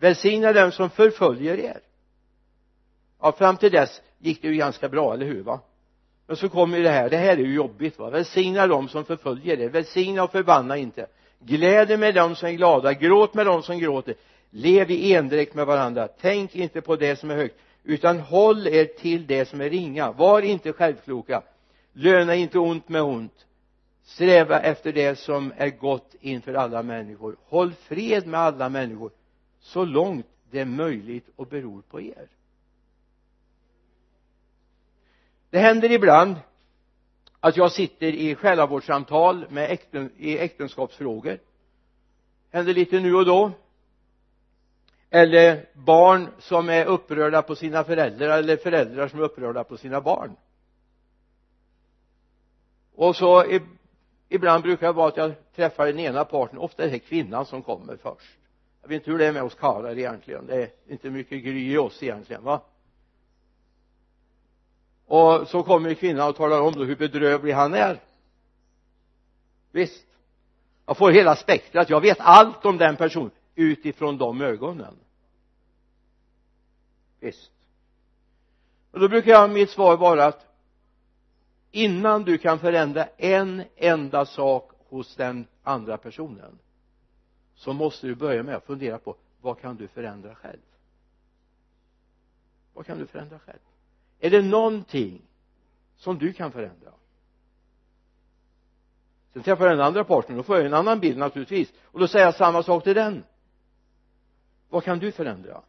Välsigna 0.00 0.52
dem 0.52 0.72
som 0.72 0.90
förföljer 0.90 1.58
er. 1.58 1.80
Ja 3.20 3.32
fram 3.32 3.56
till 3.56 3.72
dess 3.72 4.00
gick 4.18 4.42
det 4.42 4.48
ju 4.48 4.54
ganska 4.54 4.88
bra, 4.88 5.14
eller 5.14 5.26
hur 5.26 5.42
va? 5.42 5.60
Men 6.28 6.36
så 6.36 6.48
kommer 6.48 6.76
ju 6.76 6.82
det 6.82 6.90
här, 6.90 7.10
det 7.10 7.16
här 7.16 7.32
är 7.32 7.36
ju 7.36 7.54
jobbigt 7.54 7.98
va. 7.98 8.10
Välsigna 8.10 8.66
dem 8.66 8.88
som 8.88 9.04
förföljer 9.04 9.60
er. 9.60 9.68
Välsigna 9.68 10.22
och 10.22 10.32
förbanna 10.32 10.76
inte. 10.76 11.06
Gläd 11.38 11.98
med 11.98 12.14
dem 12.14 12.36
som 12.36 12.48
är 12.48 12.52
glada. 12.52 12.92
Gråt 12.92 13.34
med 13.34 13.46
dem 13.46 13.62
som 13.62 13.78
gråter. 13.78 14.14
Lev 14.50 14.90
i 14.90 15.14
endräkt 15.14 15.54
med 15.54 15.66
varandra. 15.66 16.08
Tänk 16.20 16.56
inte 16.56 16.80
på 16.80 16.96
det 16.96 17.16
som 17.16 17.30
är 17.30 17.36
högt 17.36 17.54
utan 17.84 18.20
håll 18.20 18.66
er 18.66 18.84
till 18.84 19.26
det 19.26 19.48
som 19.48 19.60
är 19.60 19.70
ringa. 19.70 20.12
Var 20.12 20.42
inte 20.42 20.72
självkloka. 20.72 21.42
Löna 21.92 22.34
inte 22.34 22.58
ont 22.58 22.88
med 22.88 23.02
ont. 23.02 23.46
Sträva 24.04 24.60
efter 24.60 24.92
det 24.92 25.18
som 25.18 25.52
är 25.56 25.68
gott 25.70 26.14
inför 26.20 26.54
alla 26.54 26.82
människor. 26.82 27.36
Håll 27.44 27.72
fred 27.72 28.26
med 28.26 28.40
alla 28.40 28.68
människor 28.68 29.10
så 29.60 29.84
långt 29.84 30.26
det 30.50 30.60
är 30.60 30.64
möjligt 30.64 31.26
och 31.36 31.46
beror 31.46 31.82
på 31.90 32.00
er. 32.00 32.28
Det 35.50 35.58
händer 35.58 35.92
ibland 35.92 36.36
att 37.40 37.56
jag 37.56 37.72
sitter 37.72 38.06
i 38.06 38.34
själavårdssamtal 38.34 39.46
med 39.50 39.70
äkten, 39.70 40.12
i 40.16 40.38
äktenskapsfrågor. 40.38 41.38
Händer 42.50 42.74
lite 42.74 43.00
nu 43.00 43.14
och 43.14 43.26
då. 43.26 43.52
Eller 45.10 45.66
barn 45.72 46.28
som 46.38 46.68
är 46.68 46.84
upprörda 46.84 47.42
på 47.42 47.56
sina 47.56 47.84
föräldrar 47.84 48.38
eller 48.38 48.56
föräldrar 48.56 49.08
som 49.08 49.18
är 49.18 49.24
upprörda 49.24 49.64
på 49.64 49.76
sina 49.76 50.00
barn. 50.00 50.36
Och 52.94 53.16
så 53.16 53.44
ibland 54.28 54.62
brukar 54.62 54.86
det 54.86 54.92
vara 54.92 55.08
att 55.08 55.16
jag 55.16 55.32
träffar 55.56 55.86
den 55.86 55.98
ena 55.98 56.24
parten. 56.24 56.58
Ofta 56.58 56.84
är 56.84 56.90
det 56.90 56.98
kvinnan 56.98 57.46
som 57.46 57.62
kommer 57.62 57.96
först. 57.96 58.38
Jag 58.82 58.88
vet 58.88 58.96
inte 58.96 59.10
hur 59.10 59.18
det 59.18 59.26
är 59.26 59.32
med 59.32 59.42
oss 59.42 59.54
karlar 59.54 59.98
egentligen. 59.98 60.46
Det 60.46 60.62
är 60.62 60.70
inte 60.86 61.10
mycket 61.10 61.44
gry 61.44 61.72
i 61.72 61.78
oss 61.78 62.02
egentligen 62.02 62.44
va? 62.44 62.60
Och 65.08 65.48
så 65.48 65.62
kommer 65.62 65.94
kvinnan 65.94 66.28
och 66.28 66.36
talar 66.36 66.60
om 66.60 66.72
då 66.72 66.84
hur 66.84 66.96
bedrövlig 66.96 67.52
han 67.52 67.74
är. 67.74 68.00
Visst. 69.72 70.06
Jag 70.86 70.96
får 70.96 71.10
hela 71.10 71.36
spektrat. 71.36 71.90
Jag 71.90 72.00
vet 72.00 72.20
allt 72.20 72.64
om 72.64 72.78
den 72.78 72.96
personen 72.96 73.30
utifrån 73.54 74.18
de 74.18 74.40
ögonen. 74.40 74.94
Visst. 77.20 77.50
Och 78.90 79.00
då 79.00 79.08
brukar 79.08 79.30
jag 79.30 79.50
mitt 79.50 79.70
svar 79.70 79.96
vara 79.96 80.24
att 80.24 80.46
innan 81.70 82.24
du 82.24 82.38
kan 82.38 82.58
förändra 82.58 83.06
en 83.16 83.64
enda 83.76 84.26
sak 84.26 84.72
hos 84.88 85.16
den 85.16 85.46
andra 85.62 85.96
personen 85.96 86.58
så 87.54 87.72
måste 87.72 88.06
du 88.06 88.14
börja 88.14 88.42
med 88.42 88.54
att 88.54 88.64
fundera 88.64 88.98
på 88.98 89.16
vad 89.40 89.60
kan 89.60 89.76
du 89.76 89.88
förändra 89.88 90.34
själv? 90.34 90.60
Vad 92.74 92.86
kan 92.86 92.98
du 92.98 93.06
förändra 93.06 93.38
själv? 93.38 93.58
Är 94.20 94.30
det 94.30 94.42
någonting 94.42 95.22
som 95.96 96.18
du 96.18 96.32
kan 96.32 96.52
förändra? 96.52 96.90
Sen 99.32 99.42
träffar 99.42 99.66
jag 99.66 99.78
den 99.78 99.86
andra 99.86 100.04
parten 100.04 100.36
då 100.36 100.42
får 100.42 100.56
jag 100.56 100.66
en 100.66 100.74
annan 100.74 101.00
bild 101.00 101.18
naturligtvis. 101.18 101.72
Och 101.84 102.00
då 102.00 102.08
säger 102.08 102.24
jag 102.24 102.34
samma 102.34 102.62
sak 102.62 102.84
till 102.84 102.94
den. 102.94 103.24
Vad 104.68 104.84
kan 104.84 104.98
du 104.98 105.12
förändra? 105.12 105.62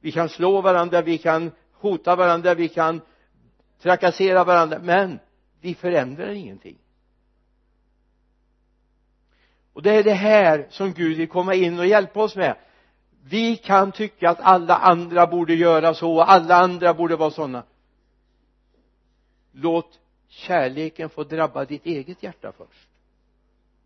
Vi 0.00 0.12
kan 0.12 0.28
slå 0.28 0.60
varandra, 0.60 1.02
vi 1.02 1.18
kan 1.18 1.50
hota 1.72 2.16
varandra, 2.16 2.54
vi 2.54 2.68
kan 2.68 3.00
trakassera 3.78 4.44
varandra 4.44 4.78
men 4.78 5.18
vi 5.60 5.74
förändrar 5.74 6.30
ingenting. 6.30 6.78
Och 9.72 9.82
det 9.82 9.90
är 9.90 10.04
det 10.04 10.14
här 10.14 10.66
som 10.70 10.92
Gud 10.92 11.16
vill 11.16 11.28
komma 11.28 11.54
in 11.54 11.78
och 11.78 11.86
hjälpa 11.86 12.22
oss 12.22 12.36
med 12.36 12.56
vi 13.28 13.56
kan 13.56 13.92
tycka 13.92 14.30
att 14.30 14.40
alla 14.40 14.76
andra 14.76 15.26
borde 15.26 15.54
göra 15.54 15.94
så 15.94 16.14
och 16.14 16.30
alla 16.30 16.56
andra 16.56 16.94
borde 16.94 17.16
vara 17.16 17.30
sådana 17.30 17.62
låt 19.54 20.00
kärleken 20.28 21.08
få 21.08 21.24
drabba 21.24 21.64
ditt 21.64 21.86
eget 21.86 22.22
hjärta 22.22 22.52
först. 22.52 22.88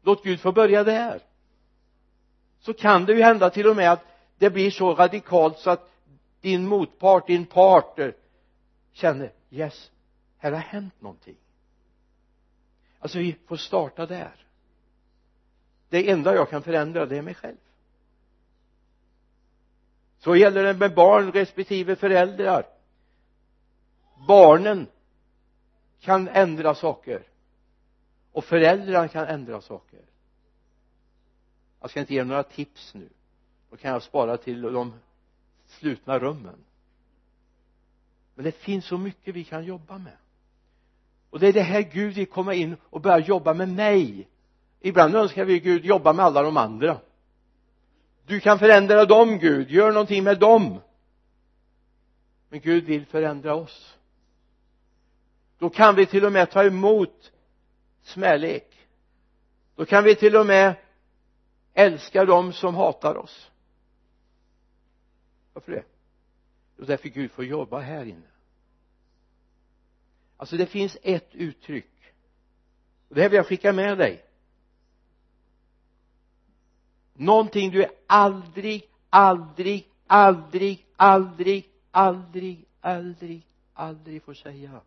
Låt 0.03 0.24
Gud 0.24 0.41
få 0.41 0.53
börja 0.53 0.84
där 0.84 1.22
så 2.61 2.74
kan 2.74 3.05
det 3.05 3.12
ju 3.12 3.22
hända 3.22 3.51
till 3.51 3.66
och 3.66 3.76
med 3.76 3.93
att 3.93 4.05
det 4.39 4.51
blir 4.51 4.70
så 4.70 4.95
radikalt 4.95 5.59
så 5.59 5.70
att 5.70 5.91
din 6.41 6.66
motpart, 6.66 7.26
din 7.26 7.47
partner 7.47 8.14
känner 8.93 9.32
yes, 9.51 9.91
här 10.39 10.53
har 10.53 10.59
hänt 10.59 11.01
någonting. 11.01 11.36
Alltså 12.99 13.18
vi 13.18 13.36
får 13.47 13.57
starta 13.57 14.07
där. 14.07 14.47
Det 15.89 16.11
enda 16.11 16.34
jag 16.34 16.51
kan 16.51 16.62
förändra 16.62 17.07
det 17.07 17.18
är 17.18 17.22
mig 17.22 17.34
själv 17.34 17.57
så 20.19 20.37
gäller 20.37 20.64
det 20.64 20.75
med 20.75 20.95
barn 20.95 21.33
respektive 21.33 21.97
föräldrar. 21.97 22.66
Barnen 24.29 24.87
kan 26.01 26.29
ändra 26.29 26.75
saker. 26.75 27.23
Och 28.33 28.45
föräldrarna 28.45 29.09
kan 29.09 29.27
ändra 29.27 29.61
saker. 29.61 30.01
Jag 31.81 31.91
ska 31.91 32.01
inte 32.01 32.14
ge 32.14 32.25
några 32.25 32.43
tips 32.43 32.95
nu. 32.95 33.09
Då 33.71 33.77
kan 33.77 33.91
jag 33.91 34.03
spara 34.03 34.37
till 34.37 34.62
de 34.62 34.95
slutna 35.66 36.19
rummen. 36.19 36.64
Men 38.35 38.45
det 38.45 38.53
finns 38.53 38.85
så 38.85 38.99
mycket 38.99 39.35
vi 39.35 39.45
kan 39.45 39.64
jobba 39.64 39.99
med. 39.99 40.16
Och 41.31 41.39
det 41.39 41.49
är 41.49 41.53
det 41.53 41.62
här 41.62 41.83
Gud 41.83 42.14
vill 42.14 42.27
komma 42.27 42.55
in 42.55 42.77
och 42.83 43.01
börja 43.01 43.19
jobba 43.19 43.55
med 43.55 43.69
mig. 43.69 44.29
Ibland 44.81 45.14
önskar 45.14 45.45
vi 45.45 45.61
Gud 45.61 45.85
jobba 45.85 46.12
med 46.12 46.25
alla 46.25 46.43
de 46.43 46.57
andra 46.57 47.01
du 48.29 48.41
kan 48.41 48.59
förändra 48.59 49.05
dem 49.05 49.39
Gud. 49.39 49.70
Gör 49.70 49.93
någonting 49.93 50.24
med 50.24 50.39
dem. 50.39 50.81
Men 52.49 52.61
Gud 52.61 52.85
vill 52.85 53.07
förändra 53.07 53.55
oss. 53.55 53.99
Då 55.59 55.70
kan 55.70 55.95
vi 55.95 56.07
till 56.07 56.24
och 56.24 56.33
med 56.33 56.51
ta 56.51 56.64
emot 56.64 57.33
smälek 58.03 58.79
då 59.79 59.87
kan 59.87 60.05
vi 60.05 60.14
till 60.14 60.37
och 60.37 60.47
med 60.47 60.74
älska 61.74 62.24
dem 62.24 62.53
som 62.53 62.74
hatar 62.74 63.16
oss. 63.16 63.51
Varför 65.53 65.72
det? 65.72 65.85
Jo 66.76 66.85
därför 66.85 67.09
Gud 67.09 67.31
får 67.31 67.45
jobba 67.45 67.81
här 67.81 68.05
inne. 68.05 68.26
Alltså 70.37 70.57
det 70.57 70.66
finns 70.66 70.97
ett 71.03 71.35
uttryck. 71.35 72.14
Och 73.09 73.14
det 73.14 73.22
här 73.22 73.29
vill 73.29 73.37
jag 73.37 73.47
skicka 73.47 73.72
med 73.72 73.99
dig 73.99 74.24
någonting 77.19 77.71
du 77.71 77.87
aldrig, 78.07 78.89
aldrig, 79.11 79.89
aldrig, 80.07 80.87
aldrig, 80.97 81.69
aldrig, 81.91 82.66
aldrig, 82.81 83.47
aldrig 83.75 84.23
får 84.23 84.35
säga. 84.35 84.81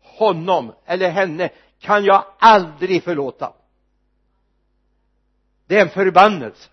Honom 0.00 0.72
eller 0.84 1.10
henne 1.10 1.50
kan 1.78 2.04
jag 2.04 2.24
aldrig 2.38 3.02
förlåta. 3.02 3.54
Det 5.66 5.78
är 5.78 5.82
en 5.82 5.90
förbannelse 5.90 6.70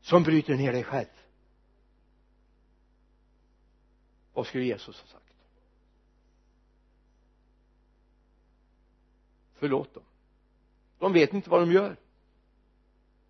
som 0.00 0.22
bryter 0.22 0.54
ner 0.54 0.72
dig 0.72 0.84
själv. 0.84 1.06
Vad 4.32 4.46
skulle 4.46 4.64
Jesus 4.64 5.00
ha 5.00 5.06
sagt 5.06 5.26
förlåt 9.58 9.94
dem 9.94 10.02
de 10.98 11.12
vet 11.12 11.32
inte 11.32 11.50
vad 11.50 11.60
de 11.60 11.72
gör. 11.72 11.96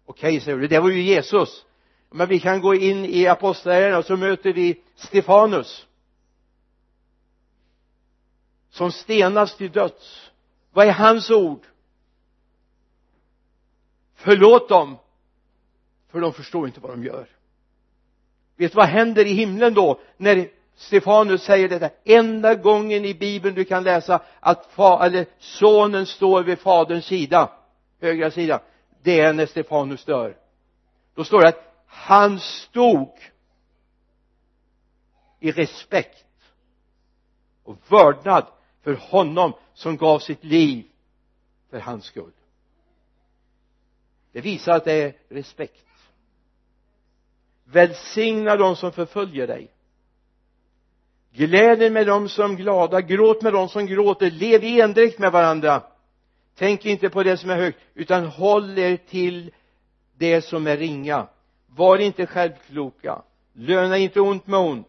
Okej 0.07 0.29
okay, 0.29 0.41
säger 0.41 0.59
du 0.59 0.67
det 0.67 0.81
var 0.81 0.91
ju 0.91 1.03
Jesus. 1.03 1.65
Men 2.11 2.29
vi 2.29 2.41
kan 2.41 2.61
gå 2.61 2.75
in 2.75 3.05
i 3.05 3.27
apostlagärningarna 3.27 3.99
och 3.99 4.05
så 4.05 4.17
möter 4.17 4.53
vi 4.53 4.83
Stefanus 4.95 5.87
som 8.71 8.93
stenas 8.93 9.57
till 9.57 9.73
döds. 9.73 10.31
Vad 10.73 10.87
är 10.87 10.93
hans 10.93 11.31
ord? 11.31 11.67
Förlåt 14.15 14.69
dem 14.69 14.97
för 16.09 16.21
de 16.21 16.33
förstår 16.33 16.67
inte 16.67 16.81
vad 16.81 16.91
de 16.91 17.05
gör. 17.05 17.29
Vet 18.57 18.73
du 18.73 18.77
vad 18.77 18.87
händer 18.87 19.25
i 19.25 19.33
himlen 19.33 19.75
då 19.75 20.01
när 20.17 20.51
Stefanus 20.77 21.43
säger 21.43 21.69
detta. 21.69 21.91
Enda 22.05 22.55
gången 22.55 23.05
i 23.05 23.15
bibeln 23.15 23.55
du 23.55 23.65
kan 23.65 23.85
läsa 23.85 24.23
att 24.41 24.67
fa, 24.67 25.07
eller 25.07 25.27
sonen 25.39 26.07
står 26.07 26.43
vid 26.43 26.59
faderns 26.59 27.07
sida 27.07 27.51
högra 28.01 28.31
sida 28.31 28.61
det 29.03 29.21
är 29.21 29.33
när 29.33 29.47
Stefanus 29.47 30.05
dör. 30.05 30.37
Då 31.15 31.25
står 31.25 31.41
det 31.41 31.49
att 31.49 31.85
han 31.87 32.41
stod 32.41 33.19
i 35.41 35.53
respekt 35.53 36.27
och 37.63 37.77
vördnad 37.89 38.47
för 38.83 38.95
honom 38.95 39.53
som 39.75 39.97
gav 39.97 40.19
sitt 40.19 40.45
liv 40.45 40.85
för 41.71 41.81
hans 41.81 42.05
skull. 42.05 42.33
Det 44.33 44.41
visar 44.41 44.77
att 44.77 44.85
det 44.85 45.03
är 45.03 45.17
respekt. 45.29 45.87
Välsigna 47.65 48.57
dem 48.57 48.77
som 48.77 48.93
förföljer 48.93 49.47
dig 49.47 49.71
gläd 51.37 51.93
med 51.93 52.07
dem 52.07 52.29
som 52.29 52.57
glada 52.57 53.01
gråt 53.01 53.43
med 53.43 53.53
dem 53.53 53.69
som 53.69 53.87
gråter 53.87 54.31
lev 54.31 54.65
i 54.65 54.81
endräkt 54.81 55.19
med 55.19 55.33
varandra. 55.33 55.83
Tänk 56.59 56.87
inte 56.87 57.09
på 57.09 57.23
det 57.23 57.37
som 57.37 57.51
är 57.51 57.57
högt 57.57 57.79
utan 57.95 58.25
håll 58.25 58.79
er 58.79 58.97
till 58.97 59.51
det 60.19 60.43
som 60.43 60.67
är 60.67 60.77
ringa. 60.77 61.27
Var 61.67 61.99
inte 61.99 62.27
självkloka. 62.27 63.23
Löna 63.53 63.99
inte 63.99 64.21
ont 64.21 64.47
med 64.47 64.61
ont. 64.61 64.89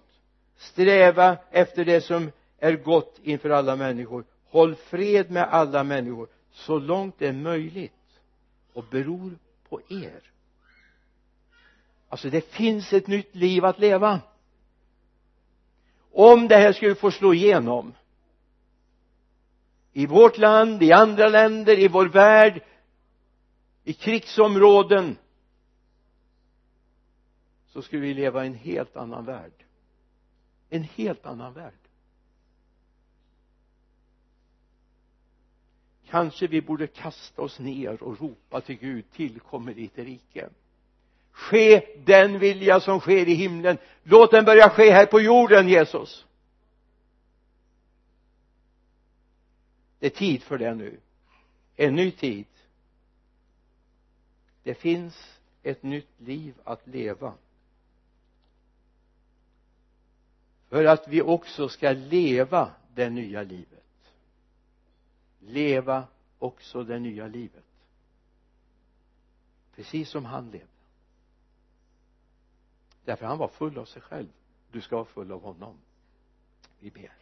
Sträva 0.57 1.37
efter 1.51 1.85
det 1.85 2.01
som 2.01 2.31
är 2.59 2.73
gott 2.73 3.19
inför 3.23 3.49
alla 3.49 3.75
människor. 3.75 4.23
Håll 4.49 4.75
fred 4.75 5.31
med 5.31 5.43
alla 5.43 5.83
människor 5.83 6.27
så 6.51 6.79
långt 6.79 7.15
det 7.17 7.27
är 7.27 7.33
möjligt 7.33 7.91
och 8.73 8.83
beror 8.91 9.37
på 9.69 9.81
er. 9.89 10.21
Alltså 12.09 12.29
det 12.29 12.41
finns 12.41 12.93
ett 12.93 13.07
nytt 13.07 13.35
liv 13.35 13.65
att 13.65 13.79
leva 13.79 14.19
om 16.17 16.47
det 16.47 16.55
här 16.55 16.73
skulle 16.73 16.95
få 16.95 17.11
slå 17.11 17.33
igenom 17.33 17.93
i 19.93 20.05
vårt 20.05 20.37
land, 20.37 20.83
i 20.83 20.91
andra 20.91 21.27
länder, 21.27 21.79
i 21.79 21.87
vår 21.87 22.05
värld 22.05 22.63
i 23.83 23.93
krigsområden 23.93 25.17
så 27.67 27.81
skulle 27.81 28.01
vi 28.01 28.13
leva 28.13 28.43
i 28.43 28.47
en 28.47 28.53
helt 28.53 28.95
annan 28.95 29.25
värld. 29.25 29.65
En 30.69 30.83
helt 30.83 31.25
annan 31.25 31.53
värld. 31.53 31.73
Kanske 36.09 36.47
vi 36.47 36.61
borde 36.61 36.87
kasta 36.87 37.41
oss 37.41 37.59
ner 37.59 38.03
och 38.03 38.21
ropa 38.21 38.61
till 38.61 38.77
Gud 38.77 39.11
tillkommer 39.11 39.73
ditt 39.73 39.97
rike 39.97 40.49
ske 41.37 41.85
den 42.05 42.39
vilja 42.39 42.79
som 42.79 42.99
sker 42.99 43.27
i 43.27 43.33
himlen. 43.33 43.77
Låt 44.03 44.31
den 44.31 44.45
börja 44.45 44.69
ske 44.69 44.91
här 44.91 45.05
på 45.05 45.21
jorden 45.21 45.69
Jesus. 45.69 46.25
Det 49.99 50.05
är 50.05 50.09
tid 50.09 50.43
för 50.43 50.57
det 50.57 50.73
nu. 50.73 50.99
En 51.75 51.95
ny 51.95 52.11
tid. 52.11 52.45
Det 54.63 54.73
finns 54.73 55.39
ett 55.63 55.83
nytt 55.83 56.19
liv 56.19 56.53
att 56.63 56.87
leva. 56.87 57.33
För 60.69 60.85
att 60.85 61.07
vi 61.07 61.21
också 61.21 61.69
ska 61.69 61.91
leva 61.91 62.71
det 62.95 63.09
nya 63.09 63.43
livet. 63.43 64.13
Leva 65.39 66.07
också 66.39 66.83
det 66.83 66.99
nya 66.99 67.27
livet. 67.27 67.63
Precis 69.75 70.09
som 70.09 70.25
han 70.25 70.51
levde 70.51 70.76
därför 73.07 73.25
han 73.25 73.37
var 73.37 73.47
full 73.47 73.77
av 73.77 73.85
sig 73.85 74.01
själv. 74.01 74.27
Du 74.71 74.81
ska 74.81 74.95
vara 74.95 75.05
full 75.05 75.31
av 75.31 75.41
honom. 75.41 75.77
Vi 76.79 76.91
ber. 76.91 77.13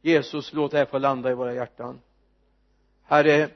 Jesus 0.00 0.52
låt 0.52 0.70
det 0.70 0.78
här 0.78 0.84
få 0.84 0.98
landa 0.98 1.30
i 1.30 1.34
våra 1.34 1.54
hjärtan. 1.54 2.00
Herre 3.02 3.50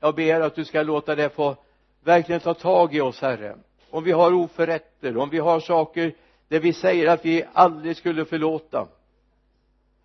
jag 0.00 0.14
ber 0.14 0.40
att 0.40 0.54
du 0.54 0.64
ska 0.64 0.82
låta 0.82 1.14
det 1.14 1.30
få 1.30 1.56
verkligen 2.00 2.40
ta 2.40 2.54
tag 2.54 2.94
i 2.94 3.00
oss 3.00 3.20
herre. 3.20 3.56
Om 3.90 4.04
vi 4.04 4.12
har 4.12 4.32
oförrätter 4.32 5.16
om 5.16 5.30
vi 5.30 5.38
har 5.38 5.60
saker 5.60 6.14
där 6.48 6.60
vi 6.60 6.72
säger 6.72 7.08
att 7.08 7.24
vi 7.24 7.44
aldrig 7.52 7.96
skulle 7.96 8.24
förlåta. 8.24 8.88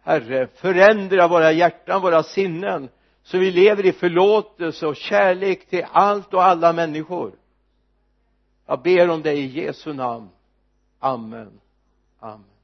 Herre 0.01 0.47
förändra 0.47 1.28
våra 1.28 1.51
hjärtan, 1.51 2.01
våra 2.01 2.23
sinnen 2.23 2.89
så 3.23 3.38
vi 3.38 3.51
lever 3.51 3.86
i 3.86 3.91
förlåtelse 3.91 4.88
och 4.88 4.95
kärlek 4.95 5.69
till 5.69 5.86
allt 5.91 6.34
och 6.34 6.43
alla 6.43 6.73
människor. 6.73 7.32
Jag 8.65 8.82
ber 8.82 9.09
om 9.09 9.21
det 9.21 9.34
i 9.34 9.45
Jesu 9.45 9.93
namn. 9.93 10.30
Amen. 11.03 11.61
Amen. 12.23 12.56